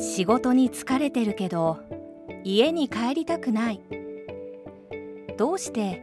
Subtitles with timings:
[0.00, 1.78] 仕事に疲れてるけど
[2.42, 3.80] 家に帰りたくない。
[5.36, 6.02] どうして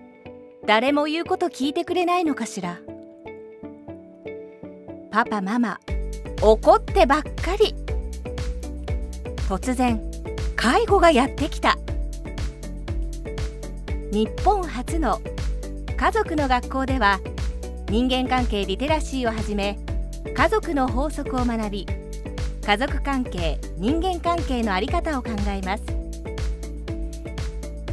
[0.68, 2.80] 誰も言うこと聞いてくれないのかしら。
[5.10, 5.80] パパママ
[6.44, 7.74] 怒ってばっかり。
[9.50, 10.00] 突然
[10.56, 11.76] 介護がやってきた。
[14.12, 15.20] 日本初の
[15.98, 17.20] 家族の学校では
[17.90, 19.80] 人間関係リテラシーをはじめ
[20.36, 21.88] 家族の法則を学び
[22.68, 25.84] 家族関係人間関係の在り方を考えます。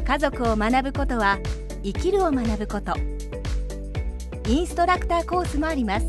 [0.05, 1.38] 家族を学ぶことは
[1.84, 2.92] 生きるを学ぶこと。
[4.48, 6.06] インストラクターコースもあります。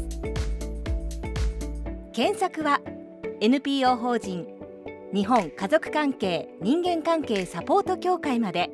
[2.12, 2.82] 検索は
[3.40, 4.48] NPO 法人
[5.14, 8.72] 日本家族関係人間関係サポート協会まで。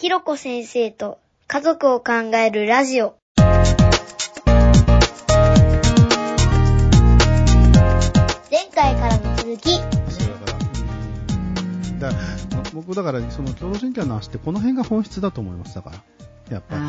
[0.00, 3.14] ひろこ先生と家族を考えるラジオ。
[9.58, 16.02] からの続きそうだから、うん、だから僕だからその共同親権の話ってこの辺が本質だと思いますだから。
[16.50, 16.82] やっぱり。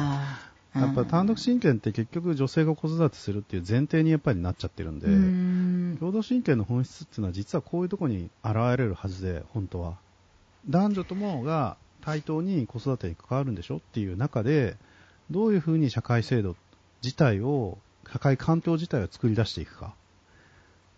[0.75, 5.97] やっぱ単独親権って結局女性が子育てするっていう前提にやっぱりなっちゃってるんで、うん。
[5.99, 9.97] 共同親権の本質っていうのは実はこういうところに現れるはずで、本当は。
[10.69, 14.77] 男女ともが対等に子育てに関わるんでしょっていう中で、
[15.31, 16.55] どういうふうに社会制度
[17.03, 17.79] 自体を、
[18.11, 19.91] 社会環境自体を作り出していくかっ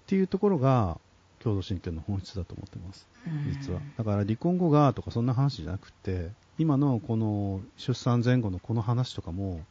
[0.08, 0.98] ていうところが
[1.44, 3.08] 共同親権の本質だと思ってます。
[3.50, 3.80] 実は。
[3.98, 9.62] だから離婚後がとかそんな話じゃなくて、今のこの出産前後のこの話とかも、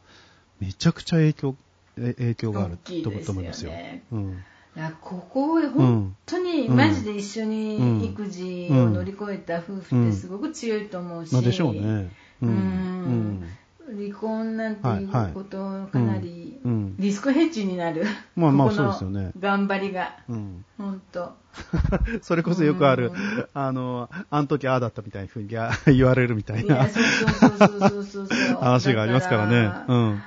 [0.60, 1.56] めちゃくちゃ影響、
[1.98, 3.72] え影響があると思いますよ。
[4.12, 4.44] うん。
[4.76, 11.80] いやここ本当にうんマジで一緒に育児を乗り越えた夫婦ってすごく強いと思うし、まあでしょうね。
[12.40, 13.44] ううんん。
[13.88, 15.58] 離婚なんていうこと
[15.92, 16.96] かなりうんうん。
[16.98, 18.04] リスクヘッジになる、
[18.36, 19.30] まあまあそうですよね。
[19.38, 20.16] 頑張りが。
[20.28, 20.64] うん。
[20.76, 21.34] 本当
[22.22, 25.48] それこそよくあるうん、あの、あの時ああだったみたいなふうに
[25.86, 26.86] 言われるみたいな。
[28.60, 29.62] 話がありますからね。
[29.64, 29.96] だうん。
[29.96, 30.22] うん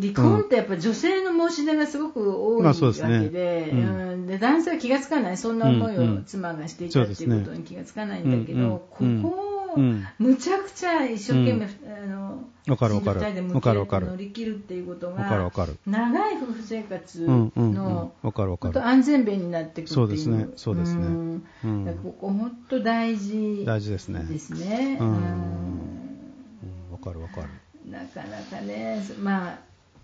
[0.00, 2.80] 離婚ってやっぱ女性の申し出がすごく多いわけ
[3.28, 3.78] で,、うん。
[3.78, 4.26] うん。
[4.26, 5.36] で男性は気がつかない。
[5.36, 9.57] そんな思いを妻がしていたっていうことに気がつかないんだけど、ここ
[10.18, 13.20] むちゃくちゃ一生懸命、あのわかるわかる。
[13.20, 14.06] 二人で向き合ってわかるわかる。
[14.06, 15.76] 乗り切るっていうことがかる。
[15.86, 17.74] 長い夫婦生活うんうんうん。
[17.74, 18.12] の。
[18.22, 18.86] わかるわかる。
[18.86, 19.94] 安全弁になっていくっていう。
[19.94, 20.48] そうですね。
[20.56, 21.06] そうですね。
[21.06, 21.42] ん。
[21.64, 21.98] うん。
[22.02, 24.24] ここ本当大事大事ですね。
[24.24, 24.98] ですね。
[25.00, 25.08] うん。
[25.08, 25.14] うん。
[25.14, 26.92] うん。
[26.92, 27.48] わかるわかる。
[27.90, 29.58] なかなかね、まあ、い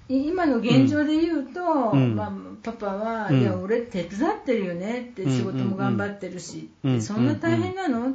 [0.08, 1.60] 今の現状で言うと、
[1.92, 2.14] うん。
[2.14, 2.32] まあ、
[2.62, 3.40] パパは、うん。
[3.40, 5.30] いや、俺手伝ってるよねって、うん。
[5.30, 7.00] 仕事も頑張ってるし、うん。
[7.02, 8.10] そんな大変なの、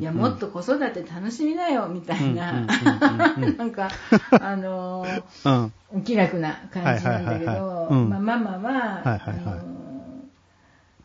[0.00, 2.52] いや、もっと子育て楽しみなよ、みたいな、
[3.56, 3.88] なんか、
[4.40, 5.70] あのー
[6.04, 9.44] 気楽な感じなんだけどママは、はいはいはい。
[9.46, 9.67] あの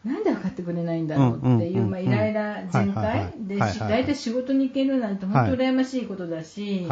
[0.06, 3.32] なんで分かってくれないんだろうっていう、まあ、イライラ全開？
[3.38, 6.88] で大体仕事に行けるなんて本当羨ましいことだし、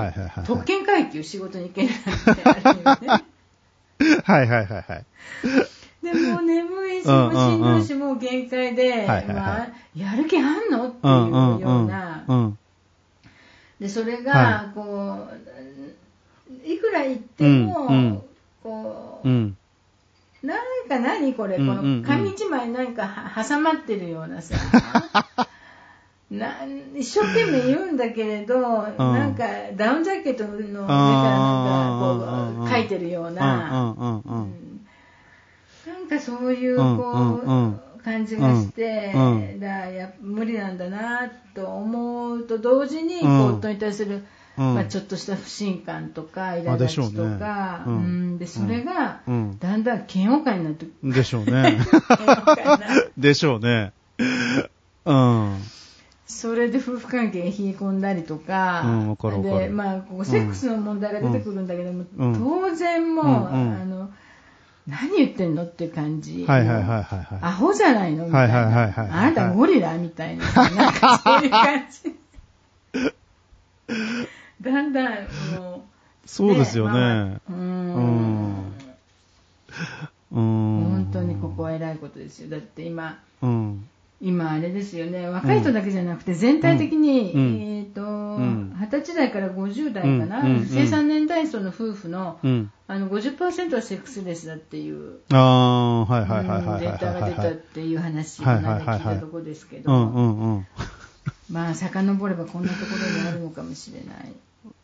[0.46, 3.08] 特権階級仕事に行けるなんて
[4.24, 5.06] はいはいはいはい。
[6.02, 10.88] でもう眠いしうんもうしんどいしうもう限界で、まあ、やる気あんの？
[10.88, 11.14] っていう
[11.62, 12.58] ような、うん。
[13.80, 18.24] でそれはがこういくら言っても、
[18.64, 19.58] こううん。
[20.44, 24.56] なんか何これ、この紙一枚なんかは挟まってるようなさ。
[26.32, 29.44] なん一生懸命言うんだけれど、なんか
[29.76, 33.94] ダウンジャケットの上からなんかこう書いてるような。
[35.86, 37.42] なんかそういううんこ
[38.00, 39.14] う感じがして、
[39.60, 44.24] だや無理なんだなと思うと同時に、夫に対する、
[44.58, 44.76] うん。
[44.76, 47.40] まあ、ちょっとした不信感とか苛立ちとしょうね。
[47.40, 47.96] か、うん。
[47.96, 48.38] うん。
[48.38, 49.60] でそれがうん。
[49.60, 51.14] だんだん嫌悪感になってくる。
[51.14, 51.78] でしょうね。
[53.18, 53.94] でしょうね。
[55.06, 55.58] うん。
[56.26, 59.44] それで夫婦関係が冷え込んだりとか、うんわかかる。
[59.44, 62.34] でまあ、ここセックスの問題が出てくるんだけども、うん。
[62.36, 63.82] 当然もう、うんうん。
[63.82, 64.10] あの
[64.88, 67.40] 何言ってんのって感じ、はいはいはいはいはい。
[67.42, 69.10] アホじゃないのみたいな、はいはいはいはい。
[69.10, 72.21] あなたゴリラみたいな、なんかそういう感じ。
[74.62, 75.86] だんだんも
[76.26, 76.92] そうですよね。
[76.92, 78.74] まあうーうんん
[80.32, 80.84] うん。
[80.92, 82.50] 本当にここは偉いことですよ。
[82.50, 83.88] だって今、うん。
[84.24, 92.72] 今あれですよね若い人だけじゃなくて全体的に、うんえっ、とん二十歳代から50代かな、うんうん生産年代層の夫婦のうん。
[92.88, 97.58] あの50%はセックスレスだっていう、ああ、はいはいはいはいはいうんデータが出たっはい。
[97.74, 100.68] ていう話を聞いたところですけど、うんうんうん。
[101.52, 104.34] まあ遡ればこんなところにあるのかもしれない。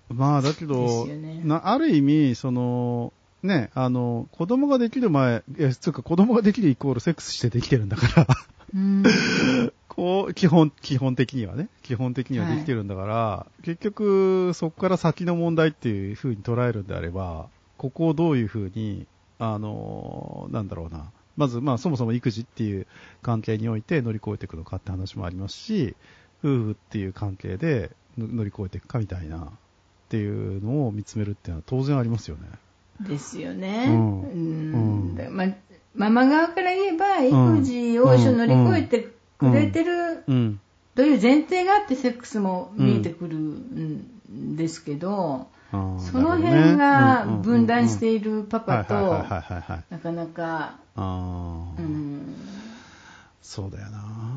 [0.10, 1.42] まあだけど、ね。
[1.44, 8.28] なある意味、その、ね、あの、子供ができる前、いや、つうか子供ができるイコールセックスしてできてるんだから、
[8.74, 9.04] うん。
[9.88, 17.48] こう、基本、基本的にはね、基本的にはできてるんだから、結局、そこから先の問題っていう風に捉えるんであれば、
[17.78, 19.08] ここをどういう風に、
[19.40, 21.12] あの、なんだろうな。
[21.36, 22.88] まず、まあ、そもそも育児っていう
[23.22, 25.96] 関係において乗り越えていくのかって話もありますし、
[26.44, 32.48] 夫婦っていう関係での乗り越えていくかみたいな、っていうのを見つめるっていうのは当然ありますよね。
[33.02, 33.86] ですよね。
[33.88, 34.22] うん。
[34.22, 34.30] うん。
[34.30, 34.78] う
[35.14, 35.16] ん。
[35.16, 35.46] だま
[35.96, 40.60] ママ側から言えば、育児を一緒に乗り越えてくれてるうん。
[40.96, 45.78] という前提があって、セックスも見えてくるんですけど、そ
[46.20, 47.38] の辺がね。
[47.44, 48.96] 分断してるいるパパと。
[49.90, 51.02] なかなか、う
[51.82, 52.36] ん、
[53.42, 54.37] そうだよな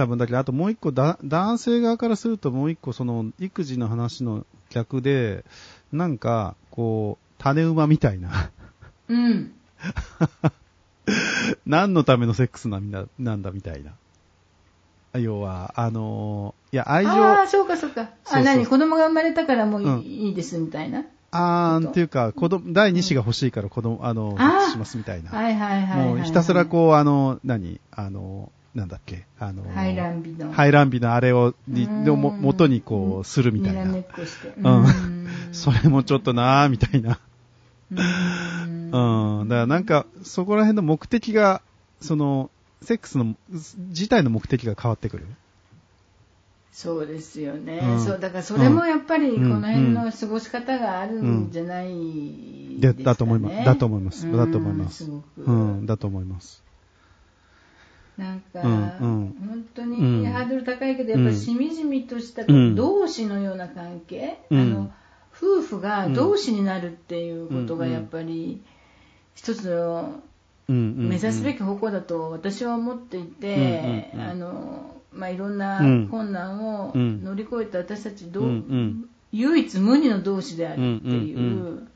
[0.00, 5.44] 多分だけど、あともう一個だ、男性側からするともう一個、その、育児の話の逆で、
[5.92, 8.50] なんか、こう、種馬みたいな、
[9.08, 9.52] うん、
[11.66, 13.92] 何のためのセックスなんだなんだみたいな。
[15.20, 18.08] 要は、あのーいや、愛情、ああ、そうかそうか。
[18.30, 18.64] あ、何？
[18.64, 20.00] 子供が生まれたからもういい,、うん。
[20.00, 21.04] いいですみたいな。
[21.32, 25.30] あーんっていうか、子供、第二子が欲しいから子供、あの、あしますみたいな。
[25.30, 27.80] はいはいはいはい、もうひたすらこう、あの、何？
[27.90, 29.24] あの、なんだっけ？
[29.38, 30.52] あの、排卵日の。
[30.52, 32.04] 排卵日のあれを、にうん。
[32.04, 33.82] のも元にこう、するみたいな。
[33.82, 35.26] うん。
[35.52, 37.18] それもちょっとなーみたいな。
[37.90, 39.40] うん。
[39.40, 39.48] うん。
[39.48, 41.62] だからなんか、そこら辺の目的が、
[42.00, 42.50] その、
[42.82, 43.34] セックスの、
[43.88, 45.26] 自体の目的が変わってくる？
[46.72, 48.04] そうですよね、うん。
[48.04, 49.60] そうだからそれもやっぱりこうん。
[49.60, 51.88] の辺の過ごし方があるんじゃない
[52.78, 52.98] ですか、ね。
[52.98, 53.64] でだと思います。
[53.64, 54.26] だと思います。
[54.26, 54.36] うん。
[54.36, 55.10] だと思います。
[55.36, 56.62] うん、だと思います。
[58.20, 59.34] なんか、本
[59.74, 60.20] 当うん。
[60.20, 62.74] にハードル高いけど、やっぱりしみじみとしたうん。
[62.74, 64.60] 同志のような関係、うん。
[64.60, 64.92] あの
[65.34, 67.92] 夫婦が同志になるっていうことがうん。
[67.92, 68.62] やっぱり
[69.34, 70.20] 一つの
[70.68, 76.08] 目指すべき方向だと私は思っていて、あのまあ、いろんなうん。
[76.08, 77.24] 困難をうん。
[77.24, 78.26] 乗り越えた私たち
[79.32, 81.88] 唯一無二の同士であるっていう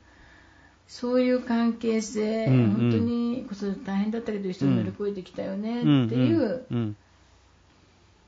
[0.87, 2.71] そういう関係性、うんうん。
[2.71, 6.95] 本当に子育て大変だったけど一緒に乗り越えてきたよねっていう、うん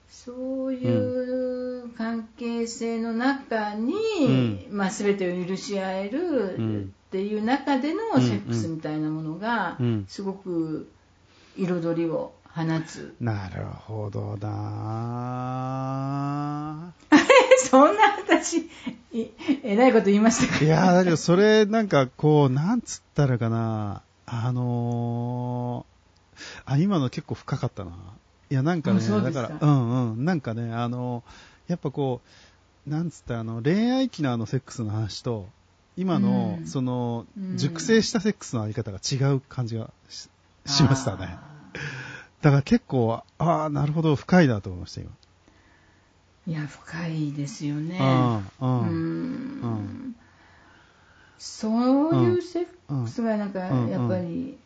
[0.09, 10.05] そういう関係性の中に、まあ、全てを許し合えるっていう中でのセックスみたいなものがうん。
[10.09, 10.89] すごく
[11.57, 13.15] 彩りを放つ。
[13.21, 14.53] なるほどな
[17.57, 18.69] そんな私、
[19.11, 19.31] い
[19.63, 20.63] えらいこと言いましたか？
[20.63, 24.01] いやーだけどそれなんかこう、なんつったらかな。
[24.25, 27.91] あのー、あ、今の結構深かったな。
[28.49, 29.21] いや、なんかね、か。
[29.21, 31.23] だから、うんうん、なんかね、あの
[31.67, 32.21] やっぱこ
[32.85, 35.47] う、なんつったらあの、恋愛期のあのセックスの話と、
[35.95, 36.67] 今の、うん。
[36.67, 37.57] その、うん。
[37.57, 40.29] 熟成したセックスのあり方が違う感じがし
[40.65, 41.37] しましたね。
[42.41, 45.09] だから結構、ああ、なるほど、深いなと思いました、今。
[46.47, 47.99] いや、深いですよね。
[51.37, 54.57] そういうセックスがなんか、うんやっぱり、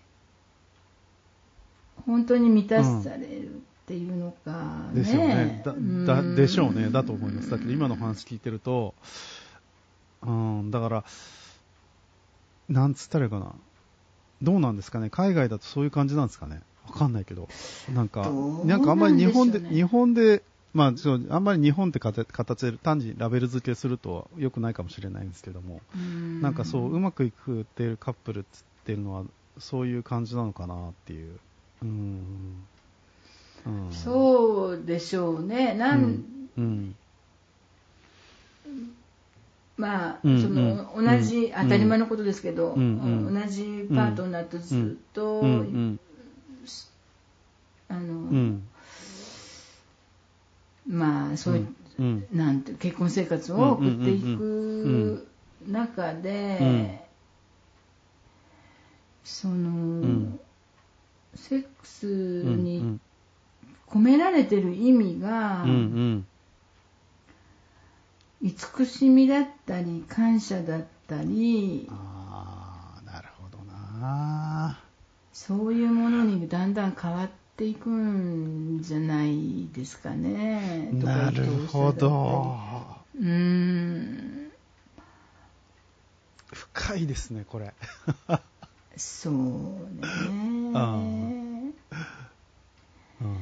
[2.06, 3.54] 本当に満たされるっ
[3.88, 5.01] ていうのかね。
[5.01, 5.63] ですよね。
[6.06, 6.92] だ、でしょうね。
[6.92, 7.50] だと思います。
[7.50, 8.94] だけど今の話聞いてると、
[10.22, 11.04] うん、だから、
[12.69, 13.54] なんつったらいいかな。
[14.42, 17.48] どうなんですかね海外だとそういう感じなんですかねわかんないけど。
[17.94, 28.44] なんか、どうなんかあんまり日本で、日本で、まあそう、あんまり日本って形形で単にラベル付けすると良くないかもしれないんですけども、うんなんかそう、うまくいくっていうカップルっ
[28.86, 29.24] ていうのは、
[29.60, 31.40] そういう感じなのかなっていう。
[31.84, 32.66] うん。
[33.66, 35.75] うん、そうでしょうね。
[35.75, 36.25] なん、うん。
[36.58, 36.96] うん。
[39.78, 42.82] まあ、うんそのうん同じ、うん当たり前のことですけど、同
[43.48, 45.42] じパートナーとずっと。
[47.90, 48.63] あの、うん。
[50.88, 51.68] まあそういう、
[52.00, 52.28] うん。
[52.32, 55.28] なんて結婚生活を送っていく
[55.68, 56.98] 中で、うん
[59.24, 60.40] その、ん
[61.36, 62.64] セックスうん。
[62.64, 63.00] に
[63.88, 65.66] 込められてる意味が。
[68.42, 73.64] 慈しみだったり感謝だったりああ、なるほど
[74.00, 74.80] な。
[75.32, 77.30] そういうものにだんだん変わっ
[77.62, 80.89] ていくんじゃないですかね。
[80.94, 82.58] なるほど。
[83.15, 84.51] うーん
[86.51, 87.72] 深いですね、これ。
[88.98, 89.44] そうね。
[90.74, 90.96] あ
[93.22, 93.38] うん。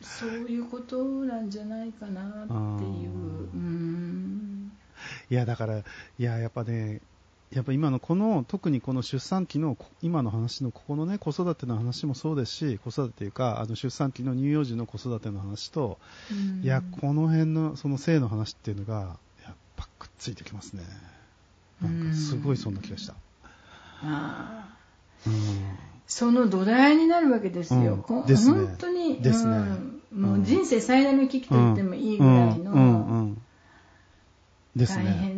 [0.00, 2.46] そういうことなんじゃないかなっ
[2.78, 3.10] ていう。
[3.52, 4.72] うん。
[5.28, 5.82] いや、だから、い
[6.18, 7.02] や、やっぱね、
[7.54, 15.98] やっぱ今のこの、特にこの出産期の、こ今の話のここのね、子育ての話もそうですし、子育てというか、あの出産期の乳幼児の子育ての話と、
[16.62, 20.82] いや、この辺の、その性の話っていうのが、やっぱくっついてきますね。
[21.80, 23.14] なんかすごいそんな気がした。
[24.02, 25.36] あーうん。
[26.06, 27.94] その土台になるわけですよ。
[27.94, 28.02] うん。
[28.02, 28.66] こですね。
[28.66, 29.56] 本当に、ですね。
[30.12, 30.22] うん。
[30.22, 32.72] もう人生最大の危機と言ってもいいぐらいうん。
[32.72, 33.06] うん。
[33.06, 33.42] うのん。
[34.76, 35.10] です大ね。
[35.12, 35.33] 変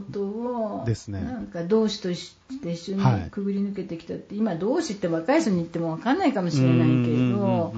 [0.00, 7.74] ことを、ですね、なんか同志として一緒にくぐり抜けてきたって、はい、今、同志って若い人に言っても分かんないかもしれないけれど。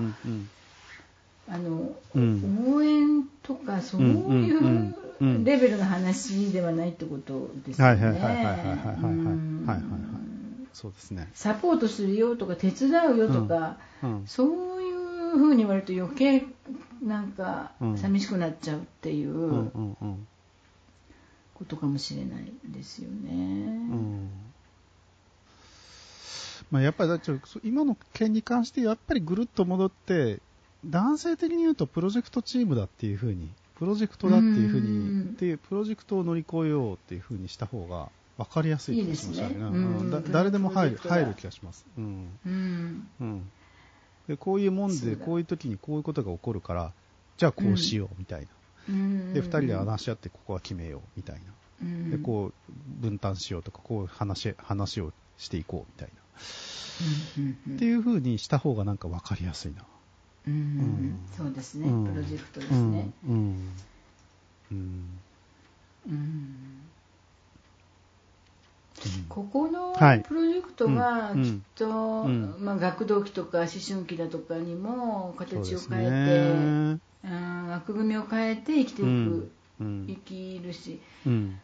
[1.50, 4.94] あの、うん、応援とかそういう
[5.44, 8.04] レベルの話ではないってことですよね。
[8.04, 9.82] はいはいはいはいはいはいはい
[10.74, 11.28] そうですね。
[11.34, 14.20] サポートするよとか手伝うよとか、うん。
[14.20, 16.44] うん、そういうふうに言われると余計
[17.02, 19.30] なんか寂しくなっちゃうっていう。
[19.30, 20.26] うんうんうん。
[21.58, 23.30] ことかもしれないですよね。
[23.32, 24.30] うん。
[26.70, 27.32] まあ、やっぱりだって
[27.64, 30.38] 今の件に関してやっぱりぐるっと戻って
[30.84, 33.48] 男性的に言うとプロジェクトチームだっていうふうに
[33.78, 35.30] プロジェクトだっていうふううん。
[35.30, 39.54] にでプロジェクトを乗り越えようっていうふうにした方が分かりやすい気がしましたね。
[39.54, 39.64] いいね。
[39.64, 39.70] う
[40.04, 40.32] ん。
[40.32, 42.28] 誰でも入る入る気がします、うん。
[42.46, 43.08] うん。
[43.20, 43.50] うん、
[44.28, 46.92] でこういうもんでこういう時にこういうことが起こるから
[47.36, 48.57] じゃあこうしようみたいな、うん
[49.34, 51.52] で2人で話し合ってここは決めようみたいな。
[51.82, 52.10] うん。
[52.10, 56.22] でこう分担しようとかこう話話をしていこうみたいな。
[57.74, 59.82] っていう風にした方がなんか分かりやすいな。
[60.46, 60.54] うん。
[60.54, 61.20] ん。
[61.36, 62.04] そうですね、うん。
[62.06, 62.92] プロジェクトですうん。
[62.92, 63.10] ね。
[63.26, 63.72] うん。
[64.72, 65.20] うん。
[66.08, 66.90] うん。
[69.28, 70.22] ここのはい。
[70.22, 71.44] プロジェクトはうん。
[71.44, 71.88] きっと、
[72.22, 72.56] うん。
[72.58, 76.10] まあ、学童期とか思春期だとかにも形を変え
[76.96, 81.00] て、枠組みを変えて生きていく、うんう生んきるし。
[81.26, 81.58] うん。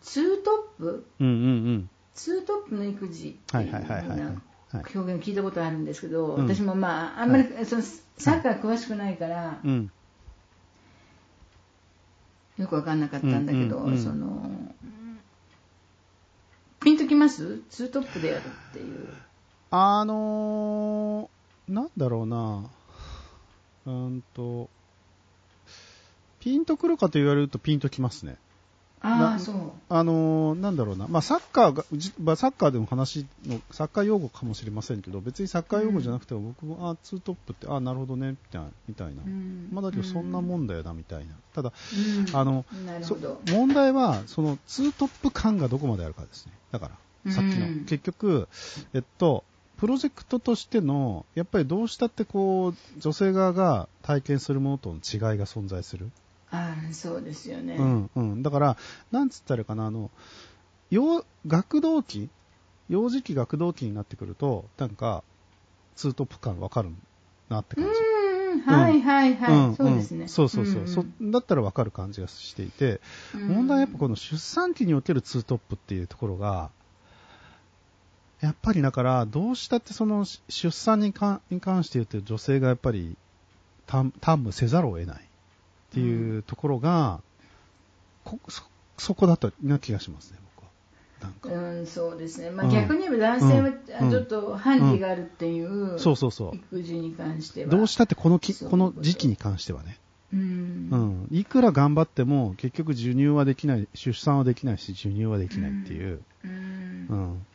[0.00, 1.06] ツートップ？
[1.20, 3.86] うんうんツートップの育児っていうはいう
[4.16, 5.34] な表現を聞い。
[5.36, 6.48] たことあるんですけど、うん。
[6.48, 9.90] 私もまああんまりそのサッカー詳しくないから、うん。
[12.56, 14.02] よく分かんなかったんだけど、うんうんうん。
[14.02, 14.50] その
[16.80, 17.60] ピンときます？
[17.68, 19.08] ツートップでやるっていう。
[19.70, 22.64] あのー、なんだろうな、
[23.86, 24.70] うーんと、
[26.46, 28.36] ピンとくるかと言われるとピンときますね。
[29.00, 29.56] あなあそう
[29.88, 39.24] あのーなんだろうな、まあ、サッカーが、じまあ、サッカーでも話の、サッカー用語かもしれませんけど、別にサッカー用語じゃなくても、僕も、あツートップって、あなるほどね、みたいな、みたいな。
[39.24, 41.34] うんまあ、だけど、そんなもんだよな、みたいな。
[41.52, 41.72] ただ、
[42.28, 42.64] うんあの、
[43.46, 46.52] 問題は、その、ツートップ感がどこまであるかですね。
[46.70, 46.90] だか
[47.24, 47.66] ら、さっきの。
[47.66, 48.48] うん結局、
[48.94, 49.42] えっと、
[49.78, 56.10] プロジェクトとしての、やっぱりどうしたってこう、女性側が体験するものとの違いが存在する。
[56.56, 58.42] ああそうですよね、うんうん。
[58.42, 58.76] だから、
[59.10, 60.10] なんつったらいいかな、あの、
[60.90, 62.28] 幼、学童期、
[62.88, 65.22] 幼児期学童期になってくると、なんか、
[65.96, 66.90] ツートップ感わかる
[67.48, 67.90] なって感じ。
[67.90, 68.26] うん
[68.60, 70.82] はいはいはい、んそうですね、んそうそうそう。
[70.84, 70.86] ん。
[70.86, 73.00] そだったらわかる感じがしていて、
[73.34, 73.48] うん。
[73.48, 76.70] 問題はやっぱこの出産期におけるツートップっていうところが、
[78.40, 83.16] やっぱりだから、どうしたってそのし出産に関に関して言うと女性がやっぱり
[83.86, 85.28] 担担務せざるを得ない
[85.96, 87.20] っていうところが、
[88.22, 88.64] こそ
[88.98, 90.38] そこだったな気がしますね、
[91.42, 91.58] 僕は。
[91.58, 92.72] うん、そうですね、まあ、うん。
[92.72, 93.70] 逆に言えば男性は
[94.02, 94.10] うん。
[94.10, 96.56] ちょっと反理があるっていう、そうそうそう。
[96.56, 97.70] 育児に関しては。
[97.70, 99.98] どうしたってこのきこの時期に関してはね、
[100.34, 100.88] うん。
[100.90, 107.06] うん、いくら頑張っても結局授乳はできない、出産はできないし、授乳はできないっていう、うん。
[107.08, 107.46] うん、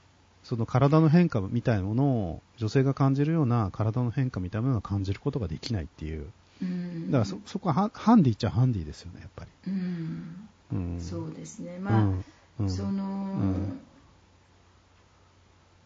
[0.41, 6.25] その体の変化みたいなものを女性が感じるような体の変化みたいなものを感じることができないっていう。
[6.61, 9.51] うんだからそ、そこはハハンディっちゃハンディですよね、やっぱり。
[9.67, 11.01] うんうん。
[11.01, 12.13] そうですね、うま
[12.59, 13.79] あ、その、ん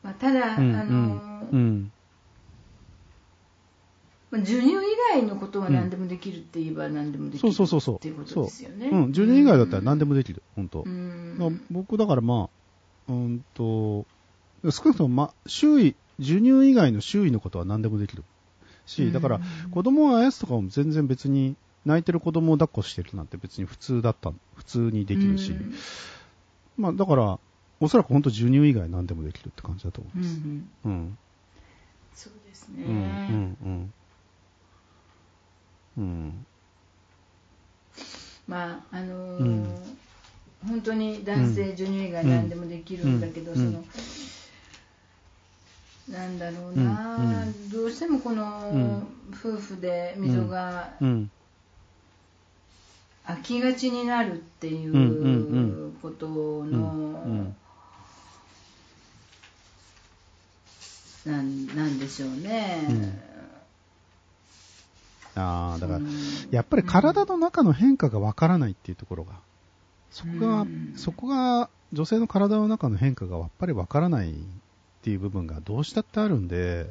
[0.03, 1.91] まあ、ただ、うんあのうん。
[4.31, 4.75] まあ授乳以
[5.11, 7.95] 外のことは何でもできるって言えば何でもできるそうそうそうそう。
[7.95, 8.89] っていうことですよね。
[8.89, 9.07] そううん。
[9.07, 10.83] 授乳以外だったら何でもできる、本当。
[10.85, 12.49] うんまあ僕だからま
[13.07, 14.05] あ、うんと、
[14.63, 18.23] 少なくとも、ま、周囲、授乳以外の周囲のことは何でもできる
[18.85, 25.71] し、だから子供をあやすとかも全然別に泣いてる子供を抱っこしてるなんて別に普通だった、普通にできるし、うん
[26.77, 27.39] まあだから、
[27.79, 30.37] おそらく本当授乳以外何でもできるって感じだと思いうんうます。
[30.39, 31.17] んうん。
[32.15, 32.83] そうですね。
[32.87, 32.93] うん、
[33.29, 33.93] うん、うん。
[35.97, 36.45] うん。
[38.47, 39.65] まああのーうん
[40.67, 43.83] 本当に男性授乳以外何でもできるんだけど、うんその
[46.09, 50.93] なんだろうな、うんうん、どうしてもこの夫婦で溝が
[53.25, 57.53] 飽きがちになるっていうことの
[61.25, 62.85] なんなんでしょうね。
[65.35, 65.99] うん、ああだから、
[66.51, 69.33] やっぱり体の中の変化がわからないっていうところが、
[70.11, 74.35] そこが、そこが女性の体の中の変化がやっぱりわからない
[75.05, 76.87] っていう部分がどうしたってあるんで、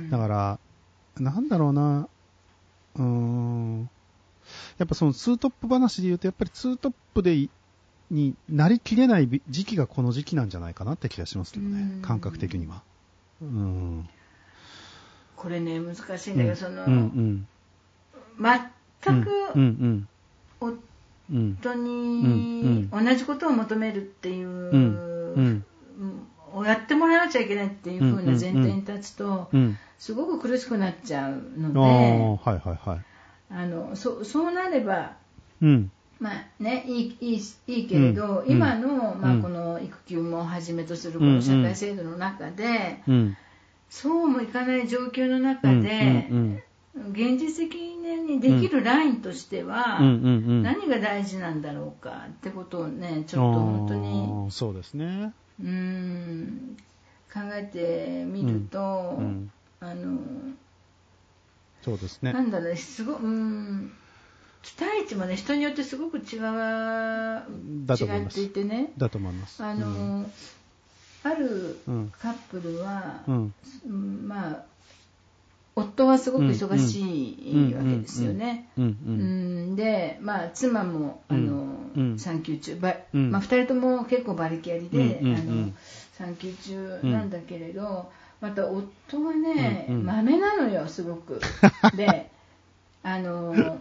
[0.00, 0.58] うんだから、
[1.20, 2.08] なんだろうな、
[2.96, 3.90] うーん、
[4.78, 7.50] やっぱそのツートップ話で言うと、やっぱりツートップでい
[8.10, 12.80] になりきれない時期がこの時期なんじゃないかなって気がしますけどねうん、感覚的には。
[13.42, 14.08] うん。
[15.36, 17.46] これね難しいんだけど、その、うんうん。
[19.02, 20.08] 全くうんうん
[20.60, 20.78] 夫
[21.30, 21.58] うん。
[21.84, 25.64] に同じことを求めるっていう、
[26.54, 29.78] をやってもらわなきゃいけないっていう風な前提に立つと、うん。
[29.98, 33.04] すごく苦しくなっちゃうあのあ、で、はいはいはい。
[33.50, 35.12] あのそそうなれば
[35.62, 35.90] うん。
[36.20, 43.36] まあね、いいいいいいけれど、うん今の,、まあ、うんこの育休もはじめとするこうんの社会制度の中で、うん。
[43.90, 46.62] そうもいかない状況の中うんで、うん
[47.10, 49.98] 現実的にできるラインとしては。
[50.00, 55.32] 何が大事なんだろうかってことをねちょっと本当にそうですね。
[55.60, 56.76] うーん
[57.32, 59.50] 考えてみると、うん。
[59.80, 60.18] あの
[61.82, 62.32] そうですね。
[62.32, 63.90] なんだろうねすごうーん
[64.62, 66.42] 期待値もね人によってすごく違う
[67.92, 69.62] 違っていてねだと思います。
[69.62, 70.24] あの、
[71.22, 73.54] あるうんカップルは、うん。
[73.86, 74.73] うんまあ
[75.76, 78.68] 夫はすごく忙しいわけですよね。
[79.74, 81.66] で、まあ、妻もあの、
[81.96, 83.30] うん産休中、ばうん。
[83.30, 85.72] まあ、2人とも結構バリキャリで、あの
[86.12, 91.40] 産休中なんだけれど、また夫はね、まめなのよ、すごく。
[91.96, 92.30] で、
[93.02, 93.80] あの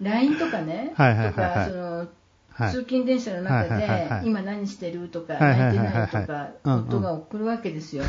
[0.00, 0.96] LINE とかね、と
[1.34, 2.08] かそのはい。
[2.68, 8.04] 通勤電車の中で今何してるとか泣はいてないとか夫が送るわけですよ。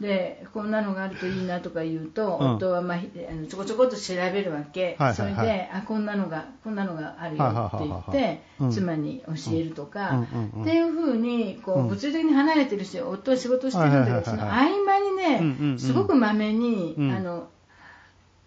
[0.00, 2.50] でこんなのがあるといいなとか言うとうん。
[2.56, 4.96] 夫はまあちょこちょこっと調べるわけ。
[5.14, 8.70] それであこんなのがこんなのがあるよって言っはいてうん。
[8.70, 10.26] 妻に教えるとうんか
[10.60, 14.72] っていうふうにこう物理的に離れてるし夫は仕事してるんだけどその合はい。
[14.84, 17.10] 間にねすごくまめにうん。
[17.12, 17.48] あの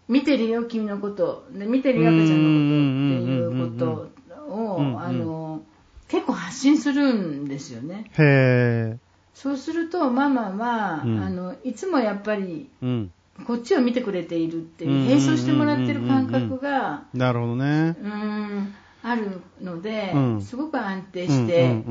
[0.08, 1.48] 見てるよ君のこと。
[1.52, 5.62] で見てるよ赤ちゃんのことっていうことをうんうんうんあの
[6.08, 8.12] 結構発信するんですよね。
[8.18, 8.98] へえ。
[9.34, 11.20] そうするとママは、うん。
[11.20, 13.12] あのいつもやっぱりうん。
[13.46, 17.96] こっちを見てくれているっていう並走してもらってる感覚がなるほどね。
[18.02, 20.42] うんあるので、うん。
[20.42, 21.84] すごく安定して、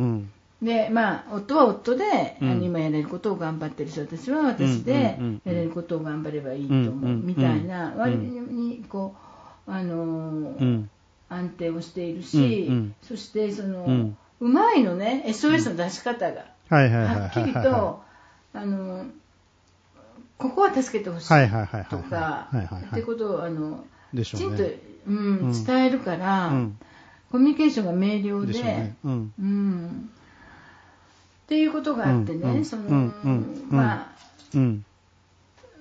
[0.61, 2.51] でまあ、夫は夫で、うん。
[2.51, 7.99] あの今やれることを頑張ってるし私は私でやれることを頑張ればいいと思う、みたいなうん。
[7.99, 9.15] 割にこ
[9.67, 10.91] う、あのーうん。
[11.31, 12.71] 安定をしているし、
[13.03, 15.25] そしてその、うまいのね。
[15.27, 17.21] SOS の出し方が、はいはいはいはい。
[17.21, 18.03] はっきりと、
[18.55, 19.07] あの
[20.39, 21.29] ここは助けてほしい。
[21.91, 22.49] とか、
[22.91, 24.79] ってことをあのきちんと、ね。
[25.07, 25.65] うんうん。
[25.65, 26.79] 伝えるから、うん。
[27.31, 29.33] コミュニケーションが明瞭でうん。
[29.39, 30.11] うん。
[31.45, 33.15] っていうことがあってね、その、うん。
[34.55, 34.85] うん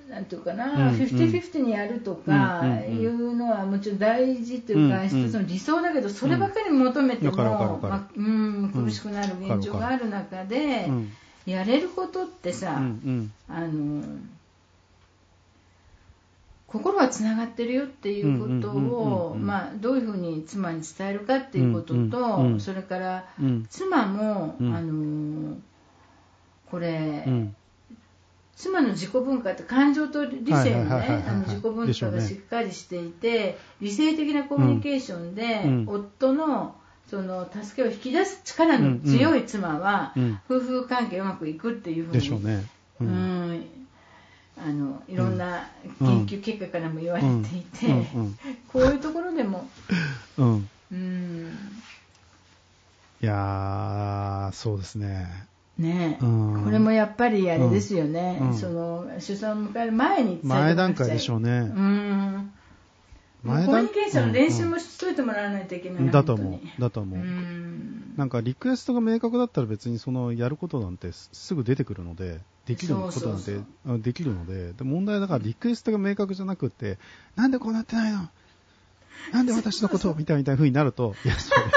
[0.10, 11.12] なんていうかな、うんフィフティフィフティにやるとかいうのはもちろん大事というか、一つの理想だけど、そればかり求めても、まあうん、苦しくなる現状がある中で、うん。
[11.46, 12.80] やれることってさ。
[13.50, 14.04] あの
[16.68, 23.66] 心はつながってるよっていうことをまあどういうふうに妻に伝えるかっていうことと、それからうん。
[23.70, 24.76] 妻も、うん。
[24.76, 25.58] あの
[26.70, 27.56] これ、うん。
[28.58, 36.76] 妻の自己文化って感情と理性のねあの自己文化がしっかりしていて、理性的なコミュニケーションで、うん夫の
[37.08, 40.40] その助けを引き出す力の強い妻は、うん。
[40.50, 42.66] 夫婦関係うまくいくっていうふうにでしょうね。
[43.00, 43.06] う。
[43.06, 43.66] うんん
[44.60, 49.70] あのいろんな研究結果からも言われていて、うんこういうところでも、
[50.38, 50.68] うん。
[53.22, 55.48] いやー、そうですね。
[55.78, 56.64] ね、うん。
[56.64, 58.54] これもやっぱりあれですよね、うん。
[58.58, 61.52] その出産を迎える前に前段階でしょうね。
[61.52, 62.52] うん。
[63.46, 66.82] コミュニケーションの練習もしといてもらわないといけない、だと思う。
[66.82, 67.20] だと思う。
[67.20, 68.14] うん。
[68.18, 73.60] なんかリクエストが明確だったら別にそのやることなんてすすぐ出てくるので、できることなんて
[74.00, 76.98] できるので、で問題だからリクエストが明確じゃなくって、
[77.36, 78.28] なんでこうなってないの？
[79.32, 81.72] なんで私のことをみたいみたいな風になると、いや、それ、で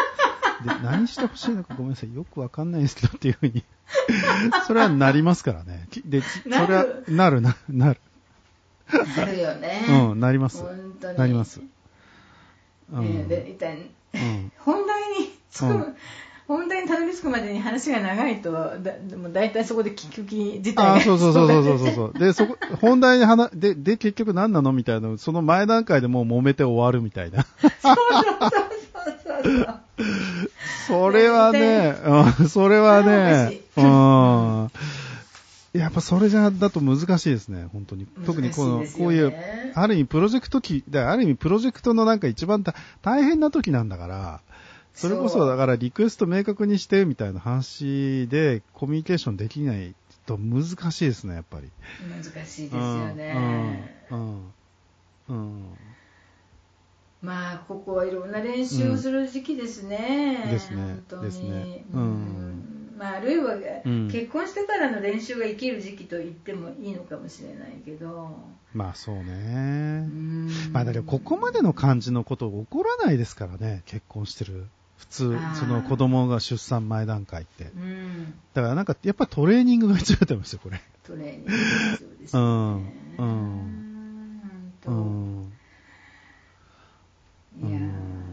[0.83, 3.65] 何してほしいのか ごめんなさい、よくわかんないですけどっていう風に、
[4.67, 5.87] それはなりますからね。
[5.91, 8.01] きで、それなるは、なるな、なる。
[9.17, 10.59] なるよね、 うん、なります。
[10.63, 11.61] 本当になります。
[12.93, 13.15] うん。
[13.19, 14.53] ねで一体うん。
[14.59, 15.97] 本題につく、うん
[16.51, 22.19] 本題にたどり着くまでに話が長いとだでも大体そこで聞く気自体あがあ、そうそうそうそうそうそう。
[22.19, 24.73] で、そこ、本題に話、で、で、結局何なの？
[24.73, 27.45] みたいな、その前段階でもう揉めて終わるみたいな。
[27.45, 28.80] そうそうそう
[30.87, 31.97] それはね、
[32.41, 34.71] うん、それはね、うん。
[35.73, 38.07] やっぱそれじゃ、だと難しいですね、本当に。
[38.27, 39.33] 特にこの、こういう、
[39.75, 44.41] ある意味プロジェクト期、ある意味プロジェクトのなんか一番た大変な時なんだから、
[44.95, 49.95] それこそだからリクエスト明確にしてみたいな話でコミュニケーションできない
[50.27, 51.71] と難しいですね、やっぱり。
[52.11, 53.33] 難しいですよね、
[54.11, 54.19] うん。
[54.19, 54.53] うん。
[55.29, 55.65] うん
[57.23, 60.83] まあここはいろんな練習をする時期ですね、うんですね。
[60.83, 61.23] 本当に。
[61.23, 61.67] ですね。
[61.95, 62.05] ううん。
[62.05, 63.55] んまあ、あるいは、
[63.89, 64.09] ん。
[64.11, 68.37] 結婚してからの練習が生きる時期と言ってもいいのかもしれないけど、
[68.75, 69.23] まあそうね。
[69.25, 69.27] う
[70.13, 70.49] ん。
[70.73, 74.67] まあだけどここまでの感じのこと起こらないですからね、結婚してる。
[74.99, 77.65] 普通その子供が出産前段階って。
[77.65, 80.79] うん、だからなんか、やっぱトレーニングが必要だと思いますよ、これ。
[81.07, 82.93] トレーニング必要ですよね。
[83.19, 83.25] うん。
[83.25, 84.73] うん。
[84.85, 85.53] 本うん。
[87.63, 87.83] 当いやー。
[87.83, 88.30] うん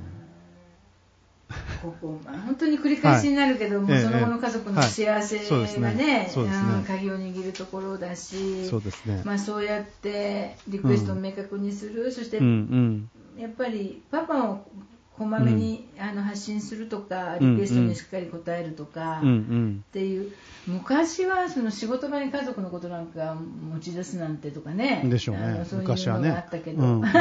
[1.82, 4.04] ここ、まあ、本当に繰り返しになるけども、はい。
[4.04, 6.30] その後の家族の幸せがね
[6.88, 9.22] 鍵を握るところだし、そうですね。
[9.24, 13.42] まあ、そうやってリクエストを明確にする、そしてうんうん。
[13.42, 14.66] やっぱりパパを
[15.18, 19.84] こまめに、あの発信するとかうんリクエストにしっかり答えるとか、うんうん。
[19.88, 19.92] っ。
[19.92, 20.32] ていう
[20.68, 25.44] 昔はその仕事場に家族のことなんか持ち出すなんてとかねでしょうね。
[25.44, 27.06] あのそういうのがあったけど、うんうん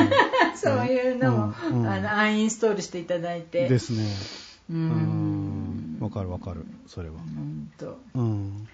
[0.56, 1.88] そういうのも、うんうん。
[1.88, 3.68] あのアンインストールしていただいて。
[3.68, 4.04] ですね。
[4.70, 5.96] ううん。
[5.98, 5.98] ん。
[6.00, 7.14] わかるわかる、それは。
[7.18, 7.98] 本当。
[8.14, 8.68] うん。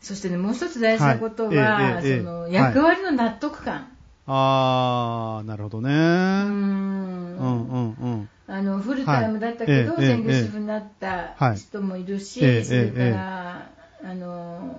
[0.00, 2.04] そしてねもう一つ大事なことは、はい。
[2.04, 3.88] ええええそのええ役割の納得感、
[4.26, 5.90] あー、なるほどね。
[5.90, 8.28] ううんんうんうん。
[8.46, 11.56] あのフルタイムだったけど、専業主婦になったはい。
[11.56, 13.70] 人もいるし、ええそれから、
[14.04, 14.78] あの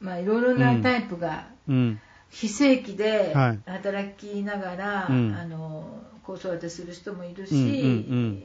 [0.00, 2.00] まあいろいろなタイプが、うん。
[2.30, 3.58] 非正規ではい。
[3.70, 5.32] 働きながら、うん。
[5.32, 8.42] あの子育てする人もいるし、うんうんうん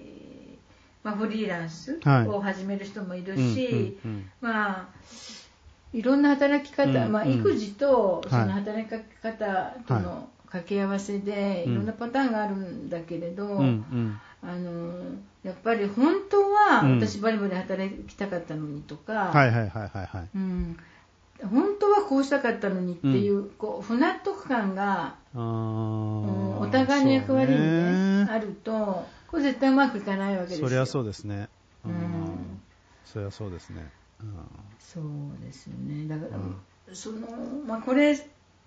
[1.05, 2.27] まあ、フリーランスはい。
[2.27, 3.95] を始める人もいるうんし、
[4.41, 4.87] まあ
[5.93, 7.31] いろんな働き方、まあ、うん。
[7.31, 8.45] うん育児とそはい。
[8.47, 8.91] の働き
[9.21, 11.73] 方との掛け合わせでうん。
[11.73, 14.19] いろんなパターンがあるんだけれど、うんうん。
[14.41, 14.93] あの
[15.43, 16.99] やっぱり本当はうん。
[16.99, 19.29] 私バリバリ働きたかったのにとか、
[21.43, 30.67] 本当はこうしたかったのにっていう,、こう不納得感が、うんお互いの役割に、ねあるとこれ絶対うまくいかないわけですよ。
[30.67, 31.49] そりゃそうですね。
[31.85, 31.95] ううん。
[31.95, 32.61] ん。
[33.03, 33.85] そりゃそうですね。
[34.79, 35.03] そう
[35.43, 36.07] ですよね。
[36.07, 36.55] だから、うん。
[36.95, 37.27] その
[37.67, 38.17] まあ、これ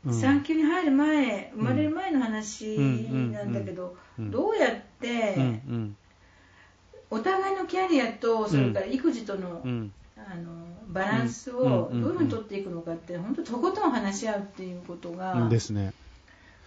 [0.07, 0.15] うん。
[0.15, 3.33] 産休に入る前生まれる前の話うん。
[3.33, 4.31] なんだけど、うん。
[4.31, 5.43] どうやって、うん。
[5.43, 5.97] うん。
[7.11, 9.93] お互いのキャリアとそれから育児との,、うん。
[10.17, 10.53] あの
[10.99, 15.49] バランスをうんどういうふうに取っていくのかって本当とことん話し合うっていうことが、うん。
[15.49, 15.93] ですね。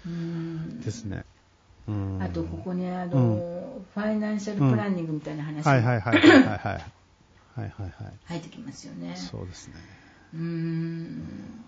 [0.05, 1.23] うんですね。
[1.87, 3.61] うんあとここにあの、うん
[3.93, 6.57] ファイナンシャルプランニングみたいな話はいはいがはいはいはいはい。
[6.57, 6.81] はい
[7.57, 7.93] はいはい。
[8.25, 9.15] 入ってきますよね。
[9.17, 9.73] そうですね。
[10.33, 11.65] うん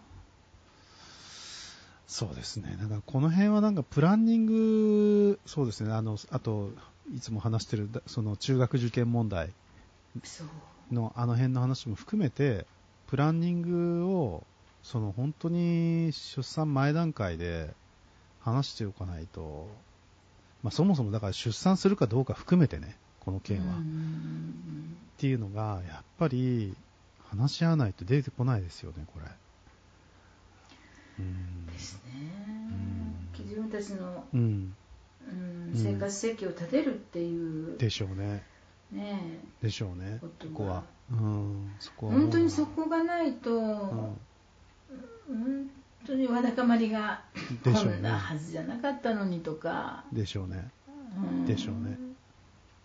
[2.07, 2.77] そうですね。
[2.79, 5.91] なんかこの辺はなんかプランニング、そうですね。
[5.91, 6.69] あの、あと、
[7.11, 9.49] いつも話してる、だその中学受験問題
[10.23, 10.47] そう
[10.91, 12.65] のあの辺の話も含めて、
[13.07, 14.43] プランニングを、
[14.81, 17.73] その本当に出産前段階で
[18.41, 19.67] 話しておかないと、
[20.61, 23.75] まあそもそもだから出産するかどうか含めてね、この件は。
[23.75, 26.75] うっんていうのが、やっぱり
[27.29, 29.25] 話し合わないと出てこないですよね、これ。
[31.19, 32.11] うんですね
[33.37, 34.39] うん自分たちの、うん。
[34.39, 34.75] うん
[35.67, 38.43] うん生活設計を立てるっていう、でしょうね。
[38.93, 40.27] ねでしょうねこ。
[40.39, 40.83] とがここは。
[41.11, 41.71] うん。
[41.79, 42.13] そこは。
[42.13, 43.69] 本当にそこがないと、うん。
[45.27, 45.69] 本
[46.05, 50.69] 当にわだかまりが、ねこんなはずじゃなかったのにとか、でしょうね。
[51.17, 51.97] うんでしょうね。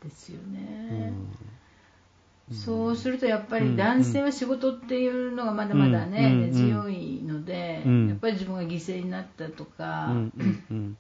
[0.05, 1.11] ですようね。
[1.11, 2.55] ん。
[2.55, 10.97] そうするとやっぱりうん男性は仕事っていうのがまだまだね、うん根強いので、うんやっぱり自分が犠牲になったとか、うんうんうん。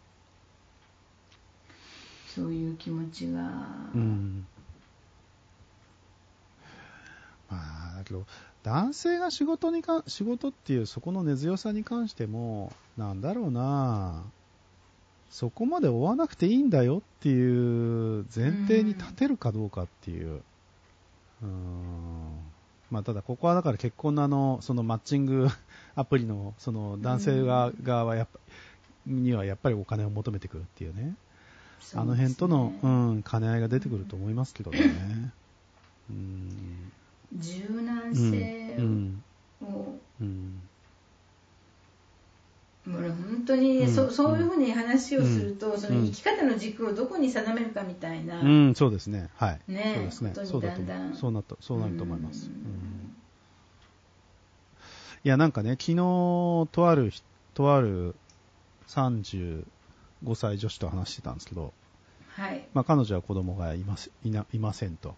[2.27, 3.41] そういう気持ちが、
[3.95, 4.47] うん。
[7.51, 8.27] まあ、だけど、
[8.63, 14.25] 男性が仕事にか、仕事っていうそこの根強さに関しても、なんだろうな
[15.31, 20.43] そこまで追わなくていいんだよっていう前提に立てるかどうかっていう。
[21.43, 22.39] うん。
[22.91, 25.49] まあ、ただここはだから結婚のあの、そのマッチング
[25.95, 28.39] アプリの、その男性側側はやっぱ、
[29.07, 31.15] にはやっぱりお金を求めてくるっていうね。
[31.95, 35.33] あの辺との、うん、兼ね合いが出てくると思いますけどね。
[36.11, 36.93] うん
[37.33, 39.25] 柔軟性うん
[40.21, 40.25] を、う。
[40.25, 40.63] ん
[42.87, 43.89] もう本当にうん。
[43.89, 45.79] そそういうふうに話をすると、うん。
[45.79, 49.29] その生き方の軸をどこに定めるかみたいな、うん、そうですね。
[49.35, 49.61] はい。
[49.69, 49.91] ね。
[49.93, 50.31] そうですね。
[50.31, 52.51] 本当にそうだとそうなった、そうなると思います。
[52.65, 52.71] うん。
[52.71, 52.77] うん。
[55.25, 55.97] いや、なんかね、昨日、
[56.73, 57.23] とあるひ、
[57.55, 58.15] とある
[58.87, 59.65] 35
[60.23, 61.73] 歳女子と話してたんですけど、
[62.27, 65.15] はい、まあ彼女は子供がいます、いな、いませんと。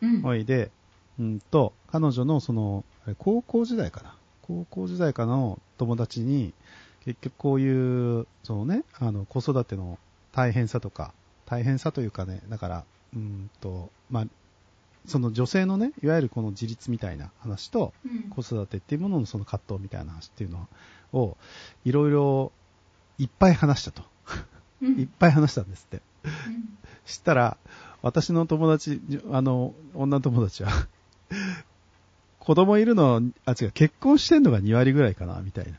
[0.00, 0.24] うん。
[0.24, 0.70] おいで、
[1.18, 2.84] うんと、彼女のその、
[3.18, 4.14] 高校時代かな？
[4.42, 6.52] 高校時代からの友達に、
[7.04, 9.98] 結局こういう、そのね、あの、子育ての
[10.32, 11.12] 大変さとか、
[11.46, 14.26] 大変さというかね、だから、うんと、まあ、
[15.06, 20.68] その女性のね、いわゆるこの自立みたいな話と、うん子育てっていうもののその葛藤みたいな話っていうの
[21.12, 21.36] を、
[21.84, 22.52] いろいろ
[23.18, 24.02] いっぱい話したと。
[24.82, 26.02] うん いっぱい話したんですって。
[26.24, 27.56] うんしたら、
[28.02, 30.70] 私の友達、じあの、女友達は、
[32.38, 35.78] 子供いるの、あ、違う、結婚してんのが2割ぐらいかな、みたいな。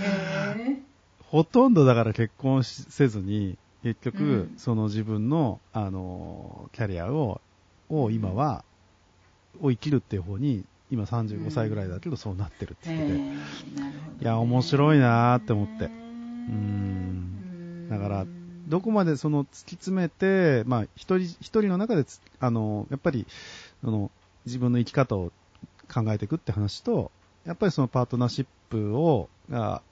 [0.00, 0.82] へ
[1.22, 4.54] ほとんどだから結婚しせずに、結局、うん。
[4.56, 7.40] その自分の、あの、キャリアを、
[7.88, 8.64] を今は、
[9.60, 13.36] を生きるっていう方に、今35歳ぐらいだけど、そうなってるってえ言ってて、ね。
[14.20, 15.84] いや面白いなーって思って。
[15.84, 15.90] うう
[16.50, 17.88] ん。
[17.90, 18.26] だから
[18.68, 23.26] どこまでその突き詰めて、まあ、一人、一人の中でつ、あの、やっぱり、
[23.82, 24.10] その、
[24.48, 25.30] 自分の生き方を
[25.92, 27.10] 考えていくって話と、
[27.44, 29.82] やっぱりそのパートナーシップを、が、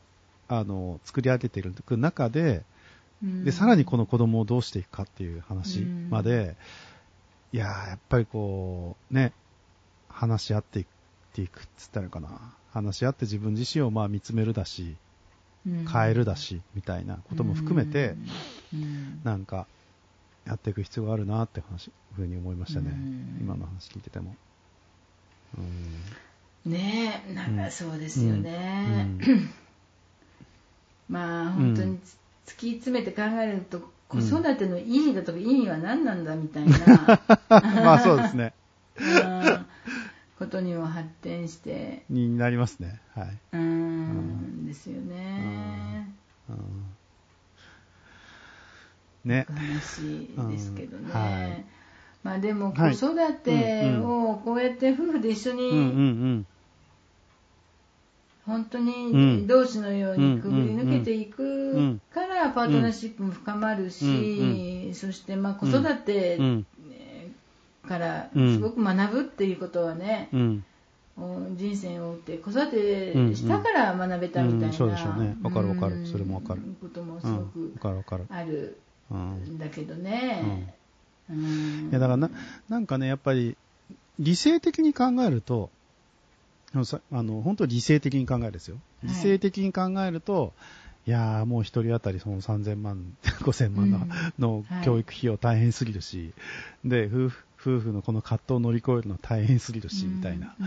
[0.49, 2.63] あの、作り上げていく中で、
[3.45, 6.57] で、さらにこの子供をどうしていくかっていう話まで、
[7.53, 9.33] いやーやっぱりこう、ね、
[10.09, 10.87] 話し合っていっ
[11.33, 12.29] ていくっつったらいいかな。
[12.73, 14.97] 話し合って自分自身をまあ見つめるだし、
[15.65, 18.17] 変えるだし、みたいなことも含めて、
[18.75, 19.21] うん。
[19.25, 19.67] なんか、
[20.47, 22.91] やっていく必要があるなって話、ふうに思いましたね。
[22.91, 23.39] うん。
[23.41, 24.37] 今の話聞いてても。
[25.59, 25.61] う
[26.69, 26.73] ん。
[26.73, 29.51] ねえなんかそうですよね、うん。
[31.09, 36.79] まあ本当につ突き詰めて考えると子育ての意味だとか意味は何なんだみたいな、
[37.49, 38.53] まあそうですね。
[38.99, 39.67] うん
[40.39, 42.05] ことにも発展して。
[42.11, 43.01] になりますね。
[43.15, 43.39] はい。
[43.53, 44.67] うーん。
[44.67, 46.13] ですよね、
[46.51, 46.96] うん
[49.27, 49.47] ね。
[49.49, 51.65] 話ですけどね、うんはい。
[52.23, 56.45] まあでも子はい育てをこうやって夫婦で一緒に
[58.45, 58.87] 本当うん。
[58.87, 62.01] に同士のようにくぐり抜けていうん。
[62.01, 66.39] くからパートナーシップも深まるし、そしてまあ子育て。
[67.89, 68.55] からうん。
[68.55, 70.65] すごく学ぶっていうことはね、うん。
[71.57, 74.73] 人生を追って子育てしたから学べたみたいな、うん。
[74.73, 75.37] そうでしょうね。
[75.43, 75.97] わかるわかる。
[75.97, 76.63] うんそれもわかる。
[76.81, 77.47] こともすごうん。
[77.73, 78.27] く。
[78.29, 78.79] ある
[79.59, 80.43] だけどね、
[81.31, 81.89] うん。
[81.91, 82.31] いや、だからな、
[82.69, 83.57] なんかね、やっぱり、
[84.19, 85.71] 理性的に考えると、
[86.73, 88.77] あのさあの、本当に理性的に考えるですよ。
[88.77, 89.09] はい。
[89.09, 90.53] 理性的に考えると、
[91.07, 94.09] い、やーもう一人当たりその3000万、5000万の,、うん。
[94.39, 94.85] のはい。
[94.85, 96.33] 教育費用大変すぎるし、
[96.85, 100.55] で、夫婦、夫婦のこの葛藤を乗り越えるのは大変すぎるし、みたいな。
[100.59, 100.67] うん。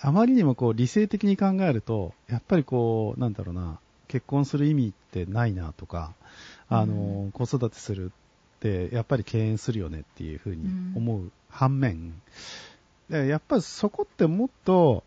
[0.00, 6.12] あまりにもこう理性的に考えると、やっぱりこう、なんだろうな、結婚する意味ってないなとか、
[6.68, 12.12] あの、子育てするってやっぱり敬遠するよねっていうふうに思う反面、
[13.08, 15.04] でやっぱりそこってもっと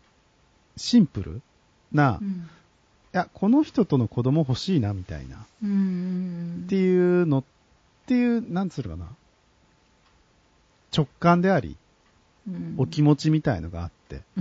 [0.76, 1.42] シンプル
[1.92, 2.48] な、いうん。
[3.12, 6.66] や、この人との子供欲しいなみたいな、っうん。
[6.68, 7.44] ていうのっ
[8.06, 9.08] ていう、なんつうのかな、
[10.96, 11.76] 直感であり、
[12.48, 12.74] うん。
[12.78, 14.22] お気持ちみたいのがあって、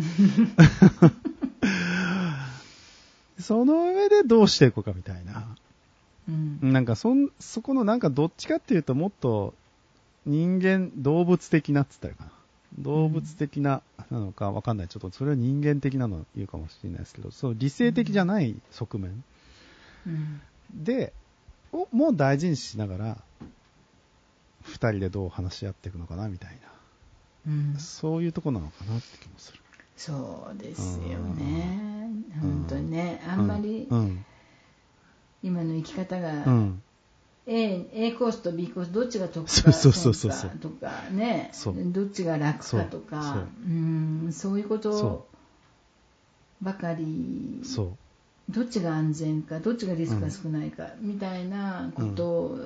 [3.39, 5.55] その上でどうしていこうかみたいな。
[6.61, 9.53] うんなんかそん、そこのなんかどっちかっていうともっと
[10.25, 12.83] 人間、動物的なって言ったらかな。
[12.83, 14.87] 動物的ななのかわかんない。
[14.87, 19.23] ちょっとそれは人間的なの言うかもしれないですけど、そう理性的じゃない側面
[20.05, 20.41] うん
[20.73, 21.13] で、
[21.71, 23.17] をもう大事にしながら、
[24.61, 26.57] 二人でどう話し合っていくのかなみたい
[27.47, 27.79] うんな。
[27.79, 29.59] そういうとこなのかなって気もする。
[29.97, 34.25] そうですよね本当にねあんまりうん。
[35.43, 36.43] 今の生き方が、うん。
[36.45, 36.83] うん
[37.51, 40.49] A, A コースと B コースどっちが得か。
[40.61, 41.49] とかね。
[41.91, 43.23] どっちが楽かとか。
[43.23, 43.47] そう。
[43.67, 43.73] う。
[43.73, 44.31] ん。
[44.31, 45.25] そういうことそ
[46.61, 47.61] ばかり。
[47.63, 47.97] そう。
[48.49, 52.57] どっちが安全かどっちがリスクが少ないか、みたいなこと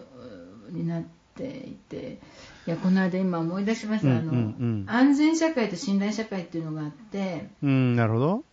[0.70, 1.04] になっ
[1.36, 2.20] ていて、
[2.68, 4.38] いやこの間今思い出しました、うんあのうん。
[4.38, 8.44] うん安全社会と信頼社会っていうのがあって、うん、なるほど。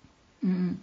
[0.42, 0.80] うん、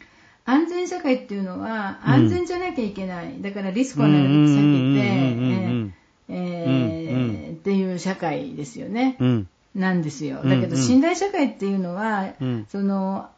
[0.50, 2.14] 安全社会っていうのはうん。
[2.14, 5.50] 安全じゃなきゃいけない、だからリスクはなるべく避けて、うんうん。
[5.50, 5.66] うん。
[5.68, 5.82] うん。
[5.82, 5.94] うん。
[6.30, 9.18] えーえーっていう社会ですよね。
[9.20, 9.50] うん。
[9.76, 10.40] なんですよ。
[10.42, 10.50] うん。
[10.50, 12.66] だけど信頼社会っていうのは、うん。
[12.70, 13.30] その、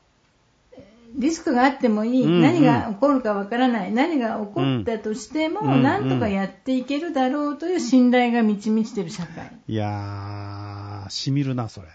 [1.16, 2.34] リスクがあってもいい、うん。
[2.36, 2.42] うん。
[2.44, 5.74] 何が起こるかわからない、何が起こったとしても、うん。
[5.74, 5.84] うん。
[5.84, 9.52] 何とかやっていけるだろうという信頼が満ち満ちてる社会。
[9.68, 11.88] いやー、しみるな、それ。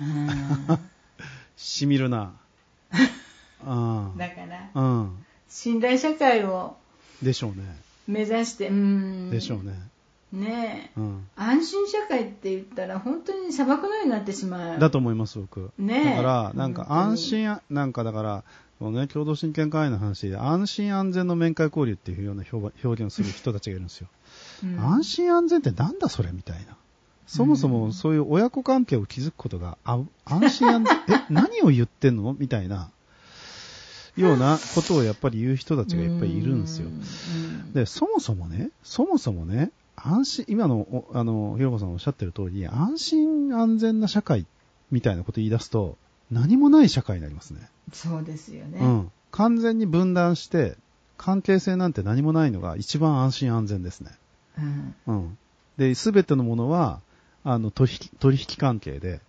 [0.00, 0.78] うん
[1.56, 2.34] しみるな。
[3.66, 4.18] うん。
[4.18, 5.24] だから、うん。
[5.48, 6.76] 信頼社会を
[7.22, 7.64] でしょうね。
[8.06, 9.30] 目指して、うん。
[9.30, 9.72] でしょうね。
[10.32, 11.00] ねえ。
[11.00, 11.28] うん。
[11.36, 14.78] 安心社会って言ったら本当に砂漠のようになってしまう。
[14.80, 15.70] だと思います、僕。
[15.78, 18.44] ねえだから、なんか安心、なんかだから、
[18.78, 24.08] このね、共同親権会員の話で、安心安全の面会交流っていうような表表現をする人たちがいるんですよ。
[24.64, 26.76] うん安心安全ってなんだそれみたいな。
[27.26, 32.90] そもそもそういう親子関係を築くことが、あ安心安全、 え、何を言ってんのみたいな、
[34.16, 36.88] ようなことをやっぱり言う人たちがいっぱいいるんですよ。
[36.88, 44.46] うんで、そもそもね、そもそもね、安心、今の、おあの、ひろこさんおっしゃってる通り、安心安全な社会
[44.92, 45.98] みたいなこと言い出すと、
[46.30, 47.68] 何もない社会になりますね。
[47.92, 48.78] そうですよね。
[48.80, 49.10] うん。
[49.32, 50.76] 完全に分断して、
[51.18, 54.12] 関係性なんて何もないのが一番安心安全ですね。
[54.58, 55.38] うんうん。
[55.76, 57.00] で、すべてのものは、
[57.42, 59.20] あの、取引、取引関係で、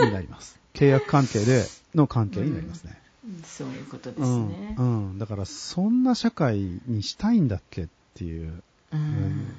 [0.00, 0.58] になります。
[0.74, 3.01] 契約関係での関係になりますね。
[3.44, 4.48] そういうことでうん。
[4.50, 4.76] すね。
[4.78, 5.18] うん。
[5.18, 8.62] だから、そんな社会にしたいんだっけっていう。
[8.92, 9.54] うん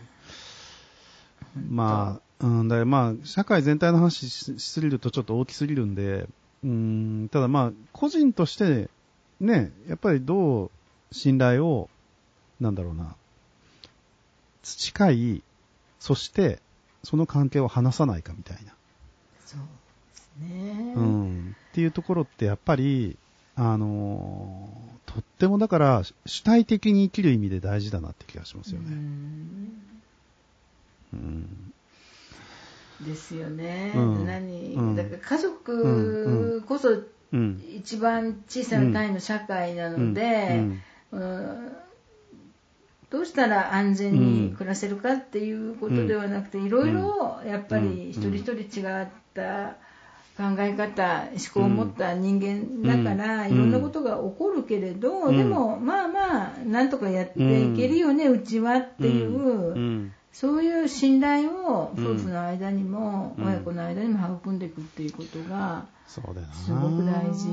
[1.70, 6.28] まあ、うん、だまあ、社会全体の話ししすぎるとちょっと大きすぎるんで、
[6.64, 8.90] うん、ただまあ、個人として、
[9.40, 10.72] ね、やっぱりどう
[11.12, 11.90] 信頼を、
[12.60, 13.16] なんだろうな、
[14.64, 15.44] 培い、
[16.00, 16.60] そして、
[17.04, 18.74] その関係を離さないかみたいな。
[19.46, 19.60] そう
[20.16, 20.94] ですね。
[20.96, 21.56] うん。
[21.72, 23.18] っていうところってやっぱり、
[23.56, 28.96] あのーとってもだから主体的に生きる意味で大事だなって気がしますようね。
[28.96, 29.70] ん。
[31.14, 31.74] うん。
[33.06, 33.92] ですよね。
[33.96, 34.26] うん。
[34.26, 34.96] 何、うん。
[34.96, 36.90] だから家族こそ
[37.34, 37.64] うん。
[37.78, 40.66] 一番小さな単位の社会なので、
[41.12, 41.74] うん
[43.12, 49.76] どうしたら安全に暮らせるかっていうことではなくて、いろいろやっぱり一人一人違った
[50.36, 53.54] 考え方、思考を持った人間だから、うん。
[53.54, 55.38] いろんなことが起こるけれど、うん。
[55.38, 60.14] でもまあまあ、なんとかやっていけるよね、うちはっていう、うん。
[60.32, 62.06] そういう信頼をうん。
[62.16, 63.46] 夫婦の間にも、うん。
[63.46, 65.86] 親子の間にも育んでいくっていうことが。
[66.08, 67.48] すごく大事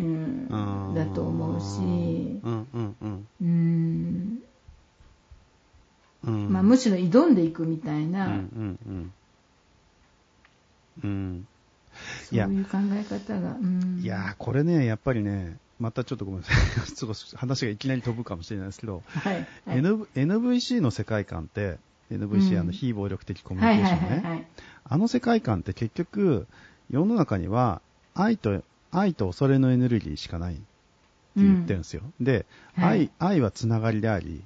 [0.00, 2.40] うんうんだと思うし、
[3.42, 4.38] うん。
[6.24, 9.12] まあ、むしろ挑んでいくみたいな、うん
[11.02, 11.16] うんうん。
[11.16, 11.46] うん。
[12.24, 13.56] そういう考え方が。
[13.60, 16.56] うんいやー、これね、やっぱりね、またちょっとごめんなさい。
[16.94, 19.46] ちょっと話がいきなり飛ぶかもしれないですけど、はいはい
[19.80, 21.78] NV NVC の世界観って、
[22.10, 24.48] NVC、うんあの非暴力的コミュはいニケーションね。
[24.84, 26.46] あの世界観って結局、
[26.90, 27.82] 世の中には
[28.14, 30.64] 愛と、愛と恐れのエネルギーしかないって
[31.36, 32.02] 言ってるんですよ。
[32.20, 34.42] で、はい愛、愛はつながりであり、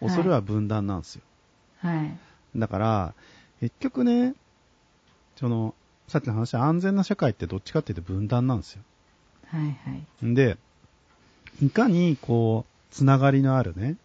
[0.00, 1.22] 恐れは分断なんですよ。
[1.78, 2.16] はい
[2.56, 3.14] だから、
[3.60, 4.34] 結局ね、
[5.36, 5.74] その、
[6.08, 8.82] さっきの話、安全な社会ってどっちかっていうと分断なんですよ。
[9.46, 9.68] はいは
[10.22, 10.26] い。
[10.26, 10.56] んで、
[11.62, 13.96] いかにこう、つながりのあるね、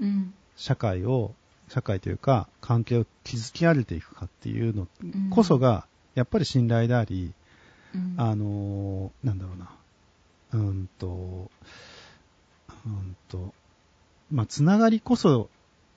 [0.00, 0.34] うん。
[0.56, 1.32] 社会を、
[1.68, 5.30] 社会というか、関係を築き上げていくかっていうのうん。
[5.30, 7.32] こそが、やっぱり信頼であり、
[7.94, 8.14] うん。
[8.16, 9.70] あのーなんだろうな、
[10.52, 13.54] うーんと、うーんと、
[14.30, 15.48] まあ、つながりこそ、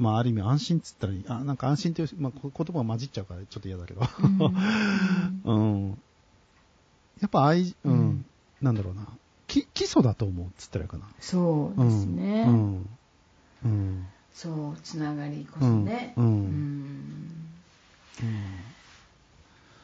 [0.01, 4.01] まあ、ある意味安心っつったらいい、あ、なんか安心という、まあ、こ言葉が混じっちゃうからちょっと嫌だけど、
[5.45, 5.55] うん。
[5.55, 5.59] う
[5.89, 5.89] ん。
[7.21, 8.25] やっぱ愛、うん、うん。
[8.63, 9.05] なんだろうな、
[9.47, 11.05] き基礎だと思うっつったらいいかな。
[11.19, 12.89] そうですね、うん。
[13.63, 14.07] うん。
[14.33, 16.25] そうつながりこそね、うん。
[16.25, 16.35] うん。
[18.23, 18.70] うん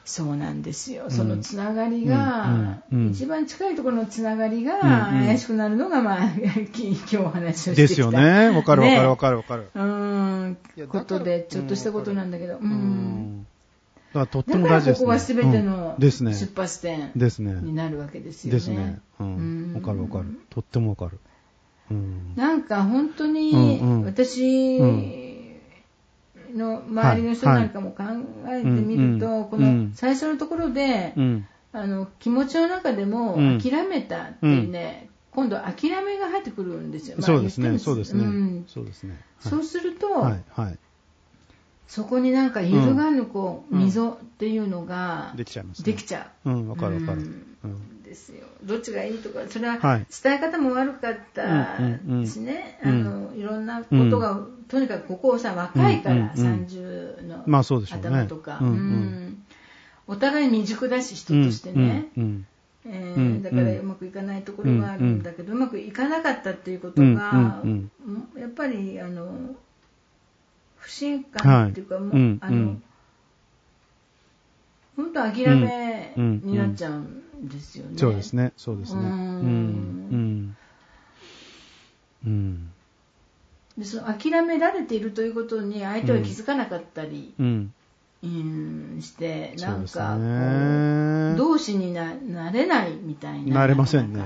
[0.07, 2.45] そうなんですよ、んそのつながりが、
[2.91, 6.29] うんうんうん一番近いところのつながりが怪しくなるのが、まあ、
[6.71, 8.49] き今日お話をしてきたですよね。
[8.49, 9.69] わかるわかるわかるわかる。
[9.75, 13.47] うーんことで、ちょっとしたことなんだけど、ううんん。
[14.13, 14.99] だからとっても大事ですね。
[14.99, 16.33] ここは全てうのんですね。
[16.33, 17.59] 出発点ですね。
[17.61, 18.59] になるわけですよね。
[18.59, 18.99] ですね。
[19.19, 20.39] ううんかるわかる。
[20.49, 21.19] とってもわかる。
[21.91, 22.33] うん。
[22.37, 24.79] なんか本当にうんうん私
[26.57, 28.03] の周りの人なんかも考
[28.47, 31.47] えてみると、この最初のところで、うん。
[31.73, 37.17] あの気持ちの中でもうん諦めたっていうね、今度諦めが入ってくるんですよ。
[37.19, 37.77] まあそうですね。
[37.77, 38.63] そうですね。
[38.67, 39.11] そうですね。
[39.11, 40.43] はいそうすると、はい。
[40.51, 40.79] はい。
[41.87, 45.85] そこになんか揺るがぬこう、うん溝っていうのができちゃいますね。
[45.85, 46.49] できちゃう。
[46.49, 47.21] うん、わかるわかる。
[47.21, 47.97] うんうん。
[48.07, 51.77] ですよどっちがいいとかそれははい伝え方も悪かった
[52.25, 53.16] しね、うんうんあのい
[53.47, 56.65] ろんなことが、とにかくここさ若いから、うんうんうん。
[56.65, 57.67] 30のまあね。
[57.89, 58.73] 頭とか、うんうん。
[58.73, 59.43] うん。
[60.07, 62.45] お互い未熟だし人としてね、うんうん
[62.89, 67.91] えーうんだからうまくいかないところがあるんだけど、うまくいかなかったっていうことが、うん
[68.37, 69.55] やっぱりあの
[70.77, 72.83] 不信感っていうか、もううんあの、うん
[74.95, 77.97] 本当諦めになっちゃうんですよね。
[77.97, 79.01] そうですね、そうですね。
[79.01, 80.07] ううんん。
[80.11, 80.55] うん。
[82.25, 82.71] うん。
[83.77, 87.73] でその諦められているということに相手は気づかなかったり、うん。
[88.23, 91.35] うん、してなんかね。
[91.37, 93.59] 同志にななれないみたいな。
[93.59, 94.23] なれませんね。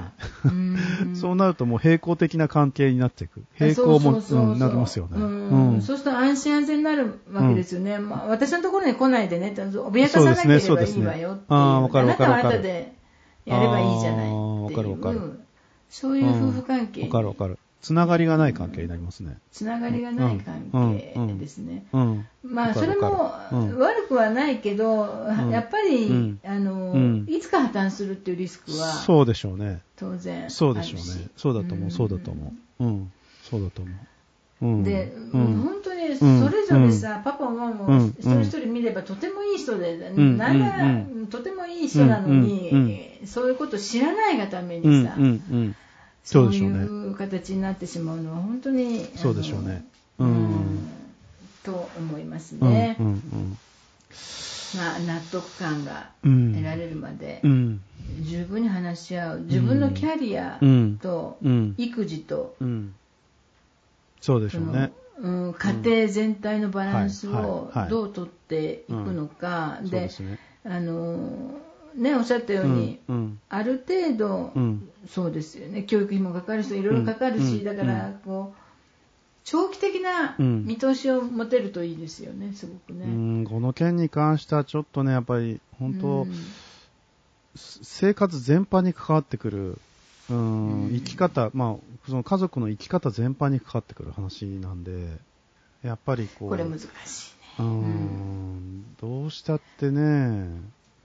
[1.13, 3.43] そうなるともう平行的な関係になっていく。
[3.55, 4.13] 平行も
[4.55, 5.17] なりますよね。
[5.17, 5.73] うん。
[5.73, 5.81] うん。
[5.81, 9.53] そうすると安心安全になるわけですよね、まあ、私のところに来ないでね。
[9.57, 11.47] 脅かさなければいいわよっていう。
[11.49, 11.63] そう
[11.97, 12.93] ねねあなたはあなたで
[13.45, 14.29] やればいいじゃないっ
[14.69, 15.39] ていう。
[15.89, 17.59] そういう夫婦関係わかるわかる。
[17.81, 19.37] つながりがない関係になりますね。
[19.51, 22.27] つながりがない関係ですね、うん。
[22.43, 23.33] まあそれも
[23.79, 29.81] 悪くはないけど、んやっぱり、うんあのうんいつか破綻するっていうリスクはそうでしょうね。
[29.95, 31.29] 当然そうでしょうね。
[31.35, 32.83] そうだと思う、そうだと思う。
[32.83, 33.11] うん。
[33.43, 33.91] そうだと思
[34.61, 34.65] う。
[34.65, 34.83] うん。
[34.83, 35.61] で、うん。
[35.63, 45.01] 本当にそれぞれさ、パパもママもうん一人一人見ればとてもいい人で、んなんなら、うんとてもいい人なのに、うんそういうこと知らないがためうん。
[45.01, 45.23] にさ、うん。
[45.23, 45.75] うん。
[46.23, 46.53] そそう。
[46.53, 49.83] いう形になってしまうのは本当にそうでしょうね。
[50.19, 50.87] ううんん。
[51.63, 52.69] と思いますうん。
[52.69, 53.57] ね、うん。
[54.77, 56.53] まあ、納得感がうん。
[56.53, 57.81] 得られるまで、うん。
[58.23, 60.99] 十分に話し合う自分のキャリアうん。
[61.01, 61.75] とうん。
[61.77, 62.93] 育児と、うん。
[64.21, 64.91] そうでしょうね。
[65.19, 70.09] うん、家庭全体のバランスをどうとっていくのか、で。
[70.63, 73.39] あのねおっしゃったように、うん。
[73.49, 74.89] ある程度、うん。
[75.07, 78.61] そうですよね教育費もかかる人いろいろかかるし、うんだからこう
[79.43, 83.41] 長期的なうん見通しを持てるといいですよねすごくうね。
[83.41, 83.45] ん。
[83.45, 86.27] この件に関してはちょっとね、やっぱり、本当うん
[87.55, 89.77] 生活全般に関わってくる、
[90.29, 94.91] うんうん生き方、まあ、その家族の生き方全般に関わってくる話なんで、
[95.83, 96.95] やっぱりこう、これ難しいね。
[97.59, 100.61] うん、どうしたってね、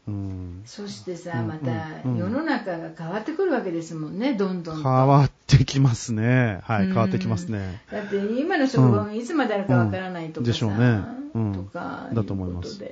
[0.09, 1.71] うん、そしてさ、うんまた
[2.05, 4.89] うん世の中が変わってくるわけですもんね、どんどん変と。
[4.89, 6.61] わってきますね。
[6.63, 7.81] はい、うん変わってきますね。
[7.91, 11.01] だって今の職場がいつまであるかわからないとかさ、でしょうね
[11.35, 12.83] うんとかだと思います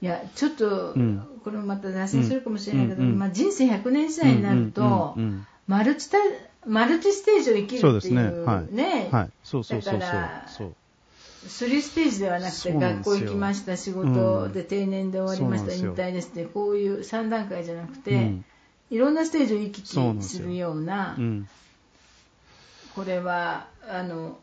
[0.00, 5.14] いやちょっと、うんこれもまた脱線するかもしれないけど、まあ、人生100年時代になると、
[5.66, 6.16] マルチタ
[6.66, 8.22] マルチステージを生きるっていうそうですね。
[8.22, 8.74] はい。
[8.74, 9.30] ねはい。
[9.42, 10.44] そうそうそうそうだから。
[10.48, 10.74] そう。
[11.46, 18.44] 3ステージではなくて学校行きました仕事で定年で終わりました、引退ですってこういう3段階じゃなくて、うん。
[18.90, 21.48] いろんなステージを行き来するようなうん。
[22.94, 24.38] これはあの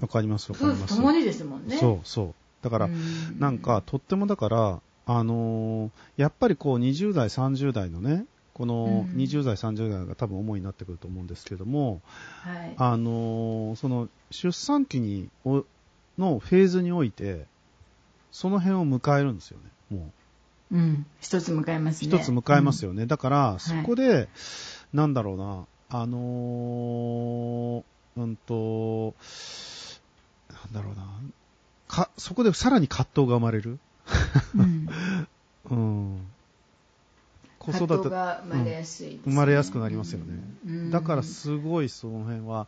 [0.00, 0.52] わかります。
[0.52, 1.76] 夫婦ともにですもんね。
[1.76, 2.34] そうそう。
[2.62, 3.38] だから、うん。
[3.38, 9.18] なんか、とってもだから、あのーやっぱりこう、20代、30代のね、このうん。
[9.18, 12.02] 20代、30代が多分主になってくると思うんですけども、
[12.42, 15.64] はい、あのーその、出産期に、お
[16.18, 17.46] のフェーズにおいて、
[18.30, 19.58] その辺を迎えるんですよ
[19.90, 20.10] ね、も
[20.72, 20.76] う。
[20.76, 22.08] うん、一つ迎えますね。
[22.08, 22.90] 一つ迎えますよ。
[22.90, 23.06] よね。
[23.06, 24.28] だから、そこで、
[24.92, 27.82] なんだろうな、あのー
[28.16, 29.14] うんと、
[30.50, 31.06] なんだろうな、
[31.88, 33.78] か、そこでさらに葛藤が生まれる。
[34.56, 34.88] うん、
[35.70, 36.26] うん。
[37.58, 40.42] 子育て、生まれやすいですね、生まれやすくなりますよね。
[40.66, 42.66] うんだからすごいその辺は、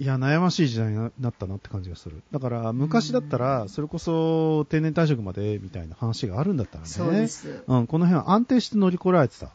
[0.00, 2.22] いや、悩ましい時代にななったなって感じがする。
[2.30, 6.88] だから、昔だったら、それこそ定年退職までみたいな話があるんだったらね。
[6.88, 7.64] そうです。
[7.66, 9.50] うん、この辺は安定して乗り越えられてた。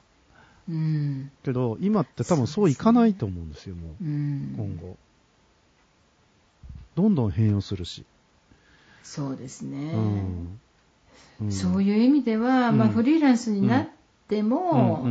[0.69, 1.31] うん。
[1.43, 4.53] けど、今って多分そういかないと思うんですよ、もう、うん。
[4.57, 4.97] 今後。
[6.95, 8.05] どんどん変容するし。
[9.01, 9.93] そうですね。
[9.93, 10.59] うん。
[11.41, 13.87] うんそういう意味では、うんまあ、フリーランスになっ
[14.29, 15.03] ても、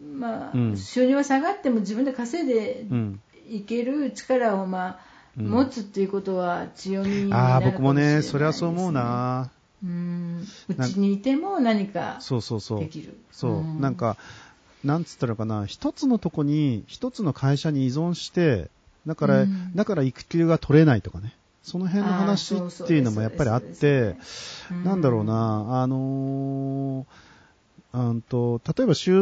[0.00, 3.20] まあうん収入は下がっても自分で稼いでうん。
[3.48, 4.98] いける力を、まあ
[5.38, 8.92] うん持つっていうことは強みになああ、るか僕もね、もしれないですそれはそう思う。
[8.92, 9.50] な。
[9.82, 12.86] うんうちにいても何かそうそうそうで。
[12.86, 13.18] きる。
[13.32, 14.16] そう、んなんか、
[14.84, 18.70] なんつったらかな、一つのとこに、一つの会社に依存して、
[19.08, 21.34] だから、うんだから育休が取れないとかね。
[21.64, 24.16] その辺の話っていうのもやっぱりあって、
[24.70, 25.24] うなんだろう。
[25.24, 29.12] な、あのー、うんと、例えば週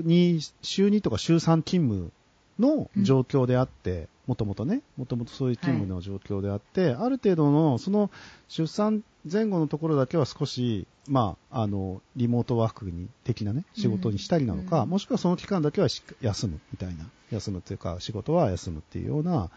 [0.00, 2.12] 2、週2とか週3勤務
[2.58, 8.10] の状況であって、もともとね、もともとそういう勤務の状況であって、ある程度の、その
[8.48, 14.90] 出産前後のところだけは少し、まあ、あの、リモートワークに、的なね、仕事にしたりなのか、うん。
[14.90, 19.50] もしくはその期間だけはし休むみたいな、休むっていうか、仕事は休むっていうような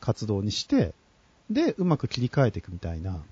[0.00, 0.94] 活動にして、
[1.50, 3.22] で、うまく切り替えていくみたいな、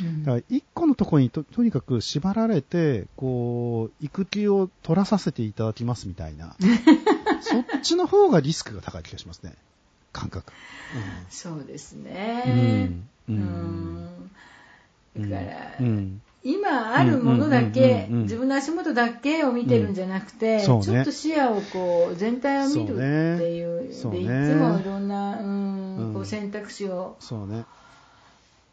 [0.00, 6.56] うんだから一個のところにととにかく縛られて、こう、育休を取らさせていただきますみたいな、
[7.42, 9.54] そっちの方がリスクが高い気がしますね。
[10.12, 10.52] 感覚。
[11.30, 12.84] そうですうね。
[12.86, 13.08] ん。
[13.28, 13.32] う。
[13.32, 14.22] うん
[15.18, 16.22] んだから、うん。
[16.44, 27.64] 今あるものだけ、うんうんうんうん自分の足元だけを見てるんじゃなくて、そうねちょっと視野をこう全体を見るっていうそうねでいつもいろんな、うんうんこう選択肢をそうね。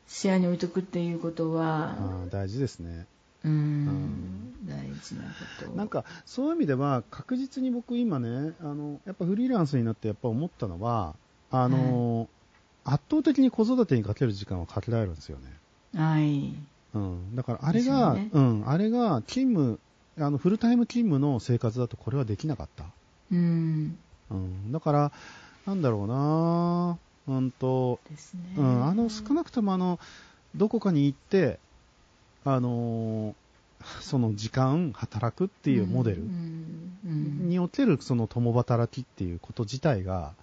[0.10, 3.06] 視野に置いとくっていうことは、あー大事ですね。
[3.46, 11.16] うん大事なことなんか、そういう意味では、確実に僕今ね、あの、やっぱフリーランスになってやっぱ思ったのは、
[11.52, 12.28] あの、
[12.84, 15.46] 圧倒的に子育てにかける時間はかけられるんですよね。
[15.96, 16.54] はい
[16.96, 17.36] うん。
[17.36, 19.80] だから、あれが、ねうん、あれが勤務、
[20.18, 22.86] あの、フルタイム勤務の生活だとこれはできなかった。
[23.32, 23.98] うん
[24.32, 24.72] うん。
[24.72, 25.12] だから、
[25.68, 26.98] なんだろうな
[27.38, 28.18] うんと、ね、
[28.58, 30.00] うん、あの、少なくともあの、
[30.56, 31.60] どこかに行って、
[32.46, 33.34] あのー
[34.02, 36.24] その時間、働くっていうモデル
[37.04, 40.34] におけるその共働きっていうこと自体が、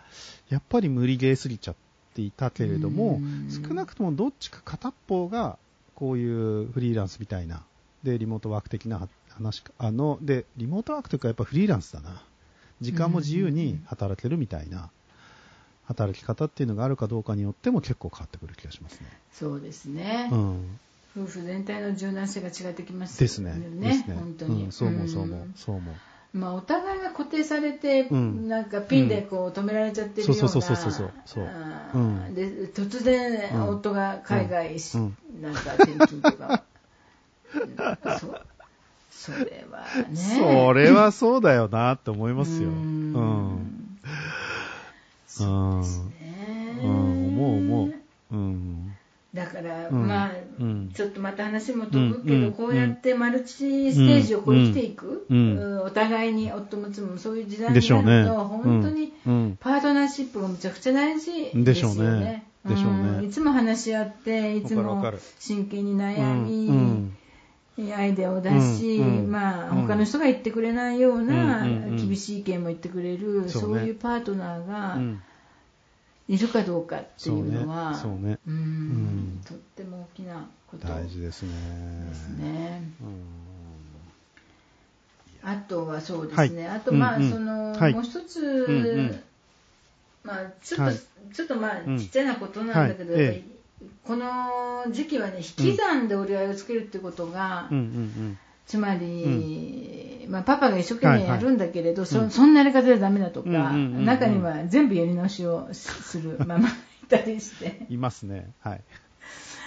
[0.49, 1.74] やっぱり無理ゲーすぎちゃっ
[2.14, 5.59] ていたけれどもうん、少なくともどっちか片っぽが、
[5.95, 7.62] こういうフリーランスみたいな、
[8.03, 12.22] で、リモートワーク的な話か、あの、で、リモートワークというかやっぱフリーランスだな。
[12.80, 14.91] 時間も自由に働けるみたいな、
[15.87, 19.07] 働き方っていうのがあるかどうかによっても結構変わってくる気がしますね。
[19.32, 20.78] そうですね、うん。
[21.16, 23.55] 夫婦全体の柔軟性が違ってきますですね。
[23.80, 24.14] ですね。
[24.14, 25.95] 本当に、うん、そう思う、そう思ううん、そう思う。
[26.37, 28.49] まあ、お互いが固定されて、うん。
[28.49, 31.45] なんかピンでこう止められちゃってるような、そうそうそうそうそう。
[31.47, 31.99] あー。
[31.99, 32.01] う
[32.32, 32.34] ん。
[32.34, 33.68] で突然、うん。
[33.68, 35.16] 夫が海外し、うん。
[35.41, 36.64] なんか転勤とか、
[37.55, 37.76] うん
[39.26, 40.16] それはね。
[40.16, 42.68] それはそうだよなって思いますよ。
[42.68, 43.99] うん。
[45.45, 47.95] そうですね、うん、思う思う。
[48.32, 48.93] うん。
[49.34, 55.26] だから、うんまあ、うんちょっとまた話も飛ぶけど、こうやってマルチステージをこう生きていく、
[55.84, 57.72] お互いに夫も妻もそういう時代。
[57.72, 59.59] になると、本当にうん。
[59.61, 62.45] パートナーシップがむちゃくちゃ大事ですよね。
[62.64, 67.16] でしょうねいつも話し合って、いつも真剣に悩み、うん
[67.95, 68.49] アイデアを出
[68.79, 69.31] し、うんうん。
[69.31, 71.97] まあ、うん他の人が言ってくれないようなうんうんうん。
[71.97, 73.77] 厳しい意見も言ってくれる、そうね。
[73.79, 75.22] そういうパートナーうがん。
[76.29, 77.99] いるかどうかってそいううのは、ね。
[77.99, 78.39] そうね。
[78.47, 79.41] うんん。
[79.45, 81.51] とっても大きなこと大事ですね。
[82.09, 82.83] ですね。
[83.01, 83.22] うん。
[85.43, 87.31] あとはそうですね、あとまあ、うんうん。
[87.31, 87.93] その、はい。
[87.93, 89.20] もう一つ、んうん。
[90.24, 91.01] まあちょっと、はい。
[91.33, 93.24] ちょっとまあうんちっちゃなことなんだけど、はい。
[93.24, 93.55] やっぱり
[94.05, 106.68] この時期はね引き算で折り合いをつけるってことが、うんうんつまり、まあ、パパが一生懸命やるんだけれど、そうんそんなやり方でダメだとか、うんうんうんうん中には全部やり直しをすするママが
[107.05, 107.95] いたりしてうん。
[107.95, 108.51] いますね。
[108.59, 108.81] はい。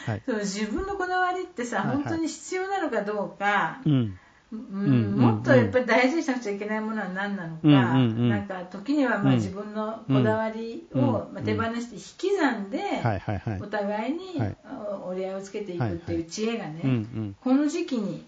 [0.06, 0.22] はい。
[0.26, 4.20] そう自分のこだわりってさ、はいはい本当に必要なのかどうか、うん。
[4.52, 12.80] うんうんもっとやっぱり大事にしなくちゃいけないものは何なのか、うんうんうんなんか時にはまあうん自分のこだわりを手放して引き算で
[13.62, 13.68] お。
[13.68, 14.58] 互いにはい
[15.06, 17.36] 折り合いをつけていくっていう知恵がね、うんうん。
[17.40, 18.26] この時期に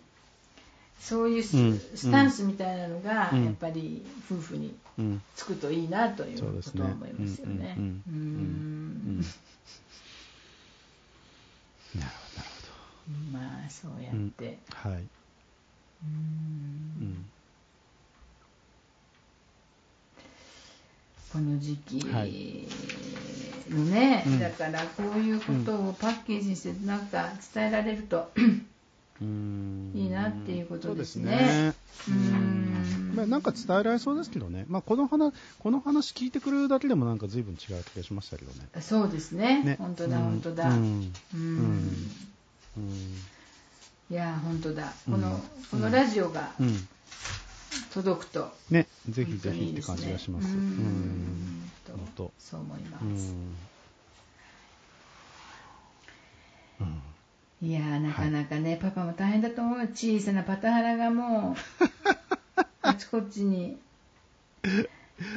[1.00, 5.22] そういうス,、タンスみたいなのがうんやっぱり夫婦にうん。
[5.36, 7.76] つくといいなということは思いますよね。
[7.78, 9.26] うんうんうんううんん
[11.96, 12.12] なる
[13.32, 14.96] ほど、まあそうやって、ほど。
[14.96, 15.04] はい。
[16.04, 17.26] うん。
[21.32, 22.66] この時期はい。
[23.74, 24.39] のね、うん。
[24.39, 28.32] だからこういうことをパッケージにしてなんか伝えられると、
[29.22, 29.91] うん。
[29.95, 31.74] いいなっていうことですね。
[32.06, 32.18] そうん。
[32.18, 33.16] ん。
[33.16, 38.82] まあ、なんか伝えられそうですけどね、まあ、この話この話聞いてくれるだけでもなんか随分違う気がしましたけどね。
[38.82, 39.64] そうですね。
[39.64, 39.76] ね。
[39.80, 40.78] 本当だうん本当だ、ううん。
[40.78, 41.14] ん。
[42.78, 43.41] うん
[44.12, 44.93] いや本当だ。
[45.07, 45.14] うん。
[45.14, 45.39] この,、
[45.72, 46.68] このラジオがうん。
[46.68, 46.88] うん
[47.93, 50.47] 届くと、ね、ぜひぜひって感じがします。
[50.49, 50.57] ううん。
[50.57, 52.32] んと本当。
[52.38, 53.03] そう思います、
[56.80, 56.91] うん。
[57.62, 57.70] うん。
[57.70, 59.80] いやーなかなかね、パパも大変だと思う。
[59.80, 61.62] よ小さなパタハラがもう
[62.82, 63.78] あちこちに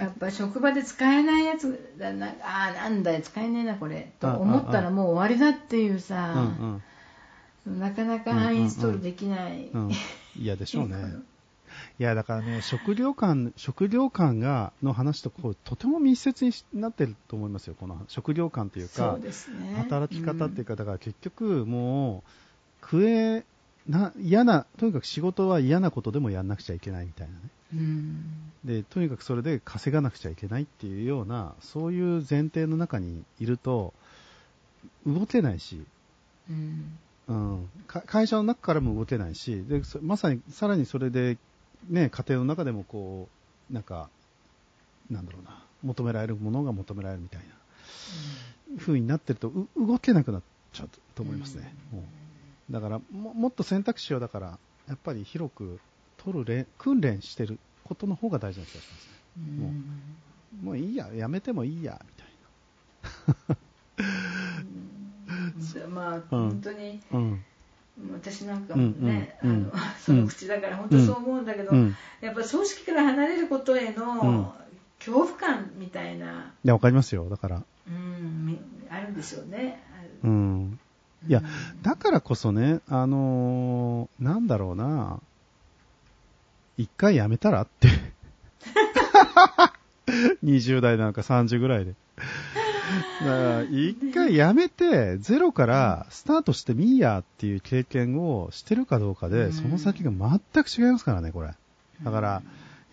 [0.00, 2.34] やっぱ職場で使えないやつだな。
[2.42, 4.10] あーなんだよ使えねえなこれ。
[4.18, 6.82] と思ったらもう終わりだっていううさ、ん
[7.66, 9.70] なかなかアンインストールできない、
[10.38, 10.96] 嫌でしょうね。
[11.98, 19.74] いや、だからね、食料感、食料感が、の話とこう、とても密接になってると思いますよ、この食料感というかね。
[19.76, 22.30] 働き方っていうか、だから結局もう、
[22.82, 23.44] 食え、
[23.88, 27.40] な、嫌な、とにかく仕事は嫌なことでもやんなくちゃいけないみたいなね。
[27.74, 28.52] うん。
[28.64, 33.92] で、とにかくそれで稼がなくちゃいけないっていうような、そういう前提の中にいると、
[35.06, 35.84] 動けないし、
[36.48, 41.38] うんうん、か会社の中からも動けないし、でそまさにさらにそれで、
[41.88, 43.28] ね、家庭の中でもこ
[43.70, 44.10] う、なんか、
[45.10, 51.74] なんだろうな、求められるものが求められるみたいな、風になってると、う動けなくなっちゃうと思いますね。
[51.92, 52.72] もう。
[52.72, 55.78] だからも、もっと選択肢をだから、やっぱり広く
[56.18, 59.64] 取る練訓練してることの方が大事な気がしますね。
[59.64, 62.28] もうもういいや、やめてもいいや、みたい
[65.84, 67.00] うんまあ、うん本当に。
[68.12, 69.70] 私なんかもね、あの
[70.04, 74.54] その口だから本当そう思うんだけど、うんやっぱ葬式から離れることへうんの
[74.98, 77.28] 恐怖感みたいな、いや、わかりますよ。
[77.28, 78.58] だから、うん、み
[78.90, 79.80] あるんでしょうね。
[80.24, 80.78] うん。
[81.28, 81.42] いやう
[81.78, 85.20] ん、だからこそね、あのーなんだろうな、
[86.76, 87.88] 一回やめたらって。
[90.42, 91.94] 20代なのか30ぐらいで。
[93.20, 101.50] だから、一回やめて、ゼロからスタートしてみいやっていう経験をしてるかどうかで、うんその先が全く違いますからね、これ。
[102.02, 102.42] だから、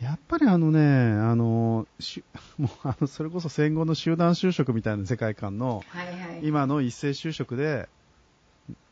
[0.02, 2.24] やっぱりあのね、あの、し
[2.58, 6.40] もうあの、それこそ戦後の集団就職みたいな世界観の、はいはい。
[6.42, 7.88] 今の一斉就職で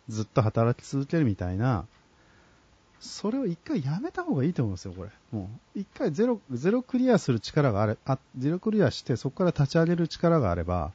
[0.08, 1.86] ずっと働き続けるみたいな、
[3.00, 5.10] それを一回やめた方がいいと思いますよ、これ。
[5.32, 10.91] もう、一回ゼロ、ゼロクリアする力があれ、あ、ゼロクリアしてそこから立ち上げる力があれば、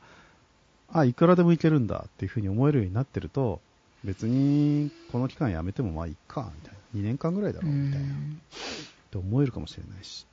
[0.92, 3.60] あ、いくらでもいけるんだっていうふうに思えるようになってると、
[4.04, 7.00] 別にこの期間やめてもまあいいか、みたいな。
[7.00, 8.06] 2年間ぐらいだろう、みたいな。
[8.06, 8.10] っ
[9.10, 10.26] て思えるかもしれないし。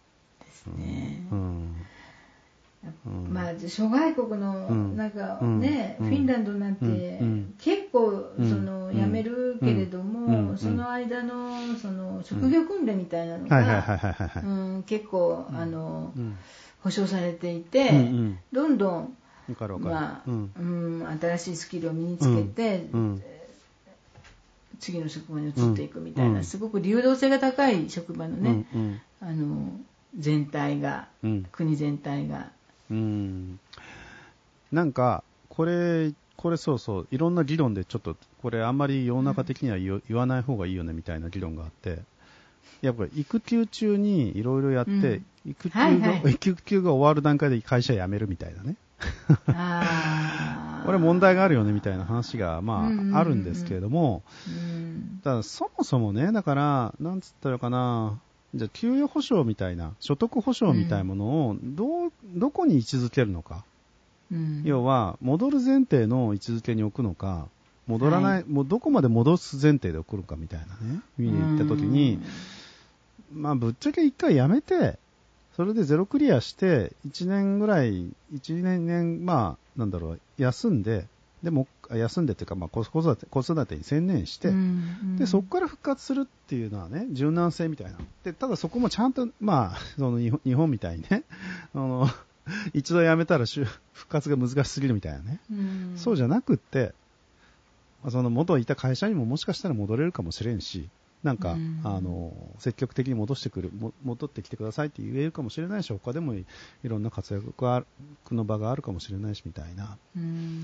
[0.78, 1.38] ねうん。
[1.38, 1.76] うん
[3.30, 4.98] まあ、諸外国のうん。
[4.98, 6.08] なんかね、うん。
[6.08, 7.54] フィンランドなんてうん。
[7.60, 8.50] 結構うん。
[8.50, 10.58] その辞めるけれどうも、ん。
[10.58, 16.38] その間のその職業訓練みたいなのが結構あのうん。
[16.82, 18.40] 保障されていて、ん。
[18.52, 19.16] どんどん。
[19.80, 20.52] まあうん。
[20.56, 20.62] う
[21.04, 23.24] ん新しいスキルを身につけてうん。
[24.80, 26.34] 次の職場に移っていくみたいうん。
[26.34, 29.02] なすごく流動性が高い職場のねうん。
[29.22, 29.80] あの
[30.18, 31.46] 全体がうん。
[31.52, 32.52] 国全体が
[32.92, 33.60] うん。
[34.72, 42.00] なんか、これ、これそうそう、いろんな議論でちょっと、これあんまり世の中的には言,、言わない方がいいよねみたいな議論があって、
[42.82, 45.26] やっぱり育休中にいろいろやって、うん。
[45.46, 46.34] 育休が、はいはい。
[46.36, 48.76] 育休が終わる段階で会社辞めるみたいなね。
[50.86, 55.20] これ問題があるよねみたいな話が、まあ、あるんですけれども、うん。
[55.24, 58.20] ただそもそもね、だから、なんつったらいいかな、
[58.56, 63.64] じゃあ給与保障みたいな、所得保障みたいなものを、どう、どこに位置づけるのか。
[64.32, 64.64] うん。
[64.66, 67.47] 要は、戻る前提の位置づけに置くのか、
[67.88, 72.20] 戻らない、もうどこまで戻す前提で置くのかみたいなね、意味で言ったときに、
[73.34, 74.99] まあ、ぶっちゃけ一回やめて、
[75.56, 81.08] それでゼロクリアして、1年ぐらい、1年、年まあ、なんだろう、休んで、
[81.44, 87.98] でも、あ休んでっていうか、まあ、子育て、子育てに専念して、うんで、そこから復活するっていうのはね、柔軟性みたいな。
[88.24, 91.24] で、ただそこもちゃんと、まあ、その日本日本みたいにね、
[91.74, 92.08] あの、
[92.74, 93.68] 一度辞めたら復
[94.10, 95.39] 活が難しすぎるみたいなね。
[95.52, 96.94] うんそうじゃなくって、
[98.04, 100.89] まあその元いた会社にももしかしたら戻れるかもしれんし、
[101.24, 106.46] なんか、うんあの、積極的に戻してくる、も戻ってきてくださいって言えるかもしれないし、他でもい
[106.84, 107.54] いろんな活躍
[108.32, 109.98] の場があるかもしれないし、みたいな。
[110.16, 110.64] うん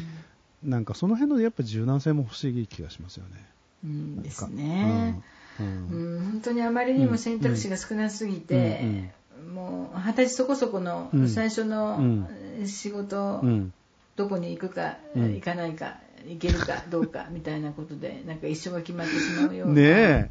[0.64, 3.46] なんかその辺のやっぱ柔軟性も欲しい気がしますよね。
[3.84, 5.22] うんですね、
[5.60, 6.18] ううん。
[6.18, 6.32] ん。
[6.32, 9.12] 本当にあまりにも選択肢が少なすぎて、
[9.54, 11.30] もう二十歳そこそこのうん。
[11.30, 12.68] 最初のうん。
[12.68, 13.74] 仕事、うん。
[14.16, 15.36] どこに行くか、うん。
[15.36, 19.74] 行かないか行けるかどうか みたいなことでなんか一生が決まってしまうような。
[19.76, 20.30] ねえ。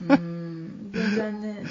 [0.00, 0.90] うん。
[0.92, 1.64] 全然ね。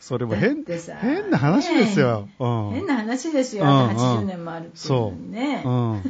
[0.00, 2.28] それも変、変な話ですよ。
[2.38, 6.02] 変な話ですよ、うんあと80年もあるっていうのにね、うん。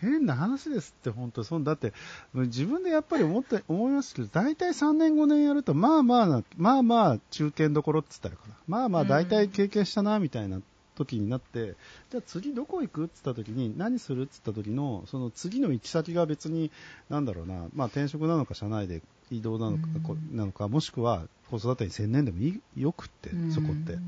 [0.00, 1.92] 変な話ですって、本当そんだって、
[2.34, 8.54] 自分でやっぱり思って、思いますけど、大体3年5年やると、まあまあな、まあまあ中堅どころって言ったらかな。
[8.66, 10.60] まあまあ大体経験したな、みたいな
[10.96, 11.74] 時になって、
[12.10, 16.70] じゃあ次どこ行くって言った時に、何するって言った時の、その次の行き先が別に、
[17.08, 20.02] なんだろうな、まあ転職なのか、社内で移動なのか、うん。
[20.02, 23.98] こなのか、もしくは子育てに専念でもいいよくって、そこって。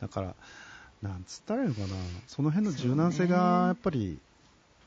[0.00, 0.34] だから、
[1.02, 1.88] なんつったらいいのかな、
[2.26, 4.18] その辺の柔軟性がやっぱり、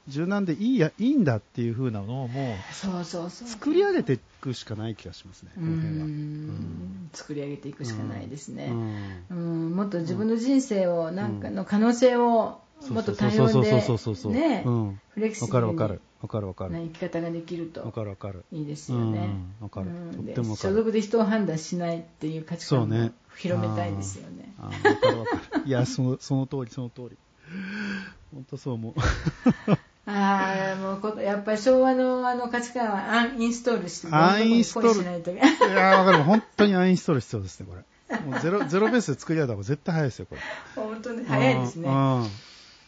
[0.07, 2.55] 柔軟でいいや、いいんだっていう風なのをも
[3.03, 6.05] そう作り上げていくしかない気がしますね、こうの辺は。
[6.05, 13.71] ん作り上げていくしかないですね、うんうんもっと自分の人生をなんかの可能性をもっと多様で。
[13.71, 14.69] ねう
[15.09, 16.01] フレキシブルにわかる。
[16.21, 18.45] わかる生き方ができるわとかるわかる。
[18.51, 19.19] いいですよね。
[19.19, 24.53] うんわかるとって所属で人を判断しないっていう価値観もそうね広めたいですよね。
[24.59, 25.63] わかるわかる。
[25.65, 27.17] いや、その、その通り、その通り。
[28.33, 28.93] 本当そう思う。
[30.05, 35.31] ああ、もうこと、やっぱり昭和のあの価値観はアンインストールして、アンインストールしないと。
[35.31, 36.23] いやー、わかる。
[36.23, 38.19] 本当にアンインストール必要ですね、これ。
[38.19, 40.41] もうゼロ、ゼロベースで作り上げた方が絶対早いですよ、これ。
[40.75, 41.89] 本当に早いですね。
[41.89, 42.21] うん。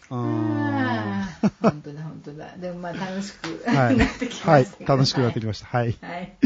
[0.09, 0.67] うん。
[0.67, 2.57] ああ、本当だ、本当だ。
[2.57, 3.97] でもまあ楽しく、はい。
[3.97, 5.67] なってきました楽しくなってきました。
[5.67, 5.95] はい。
[6.01, 6.37] はい。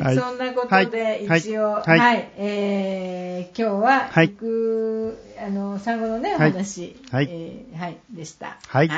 [0.00, 5.14] はいそんなことで、はい一応、は、はいいえー、今日は、はい行
[5.44, 8.56] あの、産後のね、おはい話、はいえーはい、でした。
[8.66, 8.88] はい